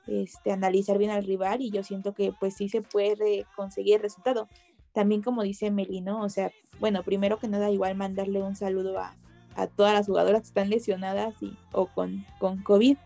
[0.05, 4.01] este, analizar bien al rival y yo siento que pues sí se puede conseguir el
[4.01, 4.49] resultado.
[4.91, 6.51] También como dice Melino, o sea,
[6.81, 9.15] bueno, primero que nada igual mandarle un saludo a,
[9.55, 12.97] a todas las jugadoras que están lesionadas y, o con, con COVID.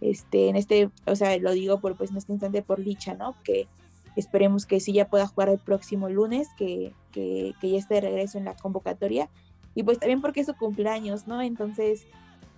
[0.00, 3.36] Este, en este, o sea, lo digo por pues en este instante por Licha, ¿no?
[3.44, 3.68] Que
[4.16, 8.00] esperemos que sí ya pueda jugar el próximo lunes, que, que, que ya esté de
[8.02, 9.28] regreso en la convocatoria.
[9.74, 11.40] Y pues también porque es su cumpleaños, ¿no?
[11.40, 12.06] Entonces,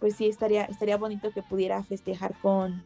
[0.01, 2.83] pues sí estaría, estaría bonito que pudiera festejar con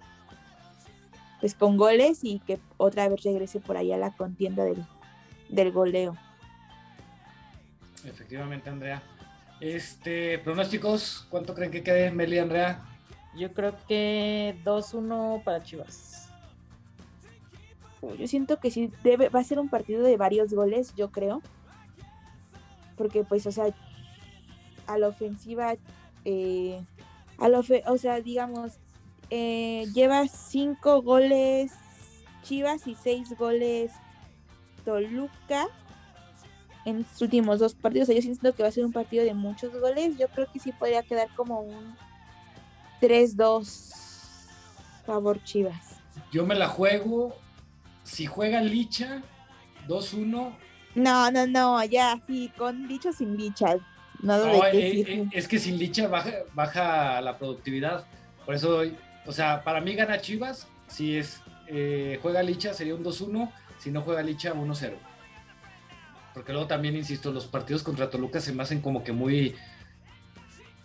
[1.41, 4.85] pues con goles y que otra vez regrese por ahí a la contienda del,
[5.49, 6.16] del goleo.
[8.05, 9.03] Efectivamente, Andrea.
[9.61, 12.81] Este, pronósticos, ¿cuánto creen que quede Meli y Andrea?
[13.37, 16.28] Yo creo que 2-1 para Chivas.
[18.18, 21.42] Yo siento que sí debe, va a ser un partido de varios goles, yo creo.
[22.96, 23.74] Porque pues, o sea,
[24.86, 25.74] a la ofensiva,
[26.24, 26.80] eh,
[27.38, 28.78] a la o sea, digamos,
[29.30, 31.72] eh, lleva cinco goles
[32.42, 33.92] Chivas y seis goles
[34.84, 35.68] Toluca
[36.84, 38.09] en sus últimos dos partidos.
[38.09, 40.16] yo siento que va a ser un partido de muchos goles.
[40.16, 41.94] Yo creo que sí podría quedar como un
[43.03, 43.94] 3-2
[45.05, 45.96] favor Chivas.
[46.32, 47.34] Yo me la juego.
[48.09, 49.22] Si juega Licha,
[49.86, 50.52] 2-1.
[50.94, 53.76] No, no, no, ya, sí, con Licha sin Licha.
[54.22, 58.06] Nada de eh, eh, es que sin Licha baja, baja la productividad.
[58.46, 58.82] Por eso,
[59.26, 60.66] o sea, para mí gana Chivas.
[60.88, 63.52] Si es eh, juega Licha sería un 2-1.
[63.78, 64.94] Si no juega Licha, 1-0.
[66.32, 69.54] Porque luego también, insisto, los partidos contra Toluca se me hacen como que muy.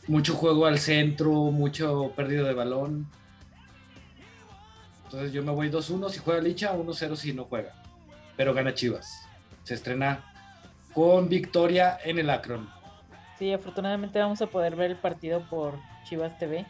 [0.07, 3.07] Mucho juego al centro, mucho perdido de balón.
[5.13, 7.75] Entonces yo me voy 2-1 si juega Licha, 1-0 si no juega.
[8.35, 9.29] Pero gana Chivas.
[9.61, 10.25] Se estrena
[10.91, 12.67] con victoria en el Akron.
[13.37, 15.77] Sí, afortunadamente vamos a poder ver el partido por
[16.09, 16.65] Chivas TV.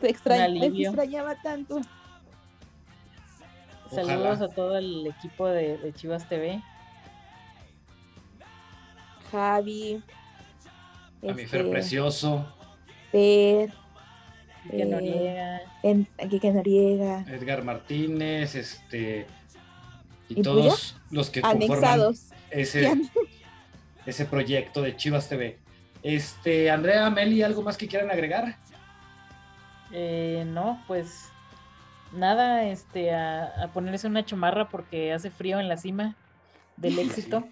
[0.00, 1.80] te, extrañaba tanto.
[3.90, 6.62] Saludos a todo el equipo de Chivas TV.
[9.32, 10.00] Javi.
[11.28, 12.46] A mi Fer este, Precioso.
[13.10, 13.72] Fer.
[14.62, 15.60] Quique Noriega.
[15.82, 16.08] En,
[16.54, 17.24] Noriega.
[17.28, 19.26] Edgar Martínez, este.
[20.28, 22.20] Y, todos los que Anexados.
[22.20, 22.92] conforman ese,
[24.06, 25.58] ese proyecto de Chivas TV.
[26.02, 28.56] Este, Andrea, Meli, ¿algo más que quieran agregar?
[29.92, 31.28] Eh, no, pues
[32.12, 36.16] nada, este, a, a, ponerse una chamarra porque hace frío en la cima
[36.76, 37.44] del éxito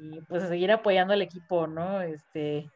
[0.00, 2.00] y pues a seguir apoyando al equipo, ¿no?
[2.00, 2.68] Este,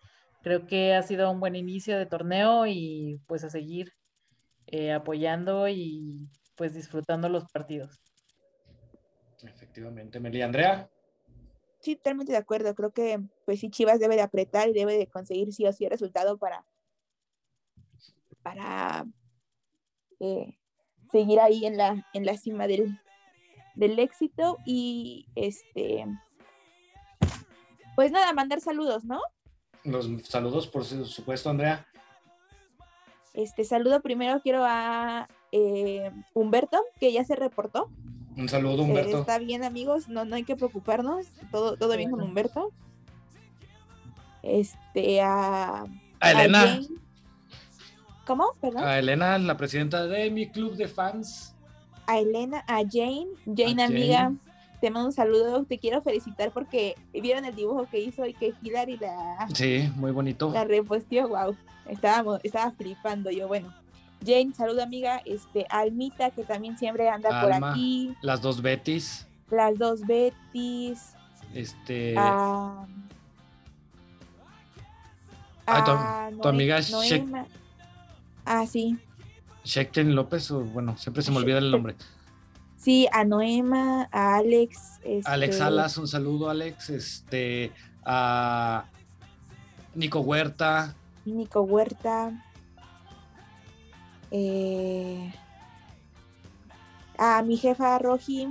[0.42, 3.92] creo que ha sido un buen inicio de torneo y pues a seguir
[4.66, 8.00] eh, apoyando y pues disfrutando los partidos.
[9.42, 10.42] Efectivamente, Meli.
[10.42, 10.90] Andrea.
[11.80, 12.74] Sí, totalmente de acuerdo.
[12.74, 15.84] Creo que pues sí, Chivas debe de apretar y debe de conseguir sí o sí
[15.84, 16.64] el resultado para,
[18.42, 19.04] para
[20.20, 20.58] eh,
[21.10, 23.00] seguir ahí en la, en la cima del,
[23.74, 26.06] del éxito y este
[27.94, 29.20] pues nada, mandar saludos, ¿no?
[29.84, 31.86] Los saludos, por supuesto, Andrea.
[33.34, 37.90] Este saludo primero quiero a eh, Humberto, que ya se reportó.
[38.36, 39.20] Un saludo, Humberto.
[39.20, 42.72] está bien, amigos, no, no hay que preocuparnos, todo, todo bien con Humberto.
[44.42, 45.86] Este, a.
[46.20, 46.80] A Elena.
[48.26, 48.52] ¿Cómo?
[48.60, 48.84] ¿Perdón?
[48.84, 51.54] A Elena, la presidenta de mi club de fans.
[52.06, 54.32] A Elena, a Jane, Jane, amiga
[54.82, 58.52] te mando un saludo, te quiero felicitar porque vieron el dibujo que hizo y que
[58.62, 59.46] Hilary la...
[59.54, 60.50] Sí, muy bonito.
[60.52, 61.56] La reposteó, wow,
[61.88, 63.72] estábamos, estaba flipando yo, bueno.
[64.26, 68.16] Jane, saludo amiga, este, Almita, que también siempre anda por aquí.
[68.22, 69.28] Las dos Betis.
[69.50, 71.14] Las dos Betis.
[71.54, 72.16] Este...
[72.16, 72.84] Ah,
[76.42, 76.80] tu, amiga
[78.44, 78.98] Ah, sí.
[79.62, 81.94] Shekten López, o bueno, siempre se me olvida el nombre.
[82.82, 84.98] Sí, a Noema, a Alex.
[85.24, 86.90] Alex este, Alas, un saludo, Alex.
[86.90, 87.70] Este,
[88.04, 88.86] a
[89.94, 90.96] Nico Huerta.
[91.24, 92.44] Nico Huerta.
[94.32, 95.32] Eh,
[97.18, 98.48] a mi jefa Roji.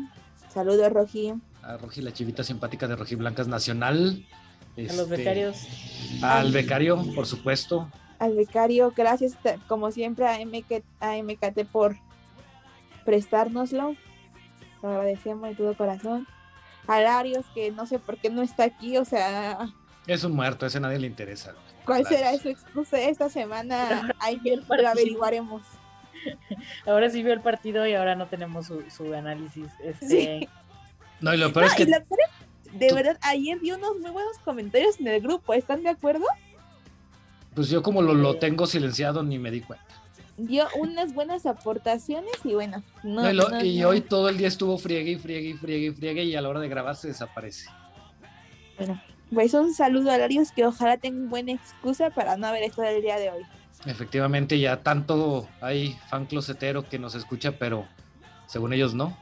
[0.53, 1.33] Saludo, Roji.
[1.61, 4.25] A Roji, la chivita simpática de Roji Blancas Nacional.
[4.77, 5.57] a los este, becarios.
[6.21, 7.91] Al becario, por supuesto.
[8.17, 9.35] Al becario, gracias
[9.67, 11.97] como siempre a, MK, a MKT por
[13.03, 13.97] prestárnoslo
[14.81, 16.27] lo agradecemos de todo corazón.
[16.87, 19.69] A Larios, que no sé por qué no está aquí, o sea...
[20.07, 21.53] Es un muerto, ese a nadie le interesa.
[21.85, 24.13] ¿Cuál será su excusa esta semana?
[24.19, 25.61] Ahí lo averiguaremos.
[26.85, 29.67] Ahora sí vio el partido y ahora no tenemos su, análisis.
[29.83, 30.47] Este...
[31.19, 31.85] No, y lo peor es que...
[31.85, 36.25] de verdad, ayer vi unos muy buenos comentarios en el grupo, ¿están de acuerdo?
[37.55, 40.00] Pues yo como lo, lo tengo silenciado ni me di cuenta.
[40.47, 44.37] Dio unas buenas aportaciones y bueno, no, No, y lo- no- y hoy todo el
[44.37, 46.95] día estuvo friegue y friegue y friegue y friegue y a la hora de grabar
[46.95, 47.69] se desaparece.
[48.77, 49.01] bueno,
[49.33, 53.01] pues un saludo a Larios que ojalá tengan buena excusa para no haber estado el
[53.01, 53.43] día de hoy.
[53.85, 57.87] Efectivamente, ya tanto hay fan closetero que nos escucha, pero
[58.47, 59.17] según ellos no.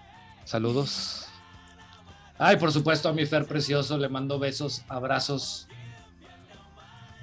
[0.45, 1.27] Saludos.
[2.37, 5.67] Ay, por supuesto, a mi Fer precioso le mando besos, abrazos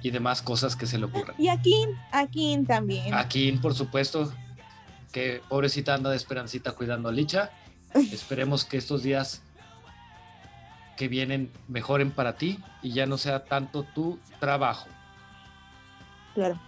[0.01, 1.35] y demás cosas que se le ocurran.
[1.37, 3.13] Y aquí, aquí también.
[3.13, 4.31] A Kim, por supuesto,
[5.11, 7.51] que pobrecita anda de esperancita cuidando a Licha.
[7.93, 9.41] Esperemos que estos días
[10.95, 14.87] que vienen mejoren para ti y ya no sea tanto tu trabajo.
[16.33, 16.59] Claro.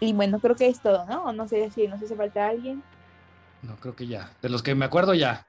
[0.00, 1.32] Y bueno, creo que es todo, ¿no?
[1.32, 2.82] No sé si nos hace falta alguien.
[3.62, 4.32] No, creo que ya.
[4.40, 5.46] De los que me acuerdo ya.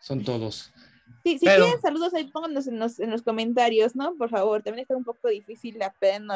[0.00, 0.72] Son todos.
[1.24, 4.16] Sí, si Pero- tienen saludos ahí, pónganos en los, en los comentarios, ¿no?
[4.16, 5.78] Por favor, también está un poco difícil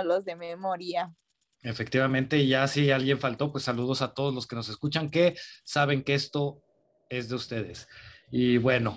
[0.05, 1.15] los de memoria.
[1.63, 5.37] Efectivamente, y ya si alguien faltó, pues saludos a todos los que nos escuchan que
[5.65, 6.63] saben que esto
[7.09, 7.89] es de ustedes.
[8.31, 8.97] Y bueno,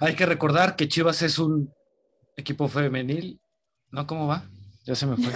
[0.00, 1.72] hay que recordar que Chivas es un
[2.36, 3.40] equipo femenil.
[3.90, 4.06] ¿No?
[4.06, 4.44] ¿Cómo va?
[4.84, 5.32] Ya se me fue.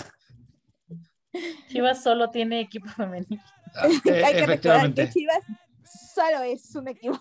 [1.68, 3.42] Chivas solo tiene equipo femenino.
[3.74, 5.44] Ah, eh, hay que recordar que Chivas
[6.14, 7.20] solo es un equipo.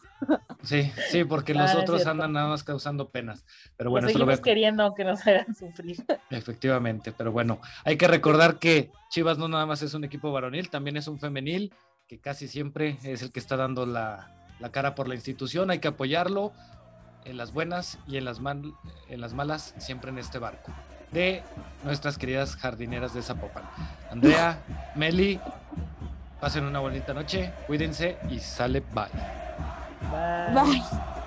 [0.63, 3.45] Sí, sí, porque Ah, los es otros andan nada más causando penas.
[3.77, 6.03] Pero Bueno, esto lo a- queriendo que nos hagan sufrir.
[6.29, 10.69] Efectivamente, pero bueno, hay que recordar que Chivas no nada más es un equipo varonil,
[10.69, 11.73] también es un femenil,
[12.07, 15.69] que casi siempre es el que está dando la, la cara por la institución.
[15.71, 16.51] Hay que apoyarlo
[17.25, 18.73] en las buenas y en las, mal-
[19.09, 20.71] en las malas, siempre en este barco.
[21.11, 21.41] De
[21.83, 23.63] nuestras queridas jardineras de Zapopan.
[24.11, 24.59] Andrea,
[24.95, 25.39] Meli,
[26.39, 29.05] pasen una bonita noche, cuídense y sale bye.
[30.11, 30.53] Bye.
[30.53, 31.18] Bye.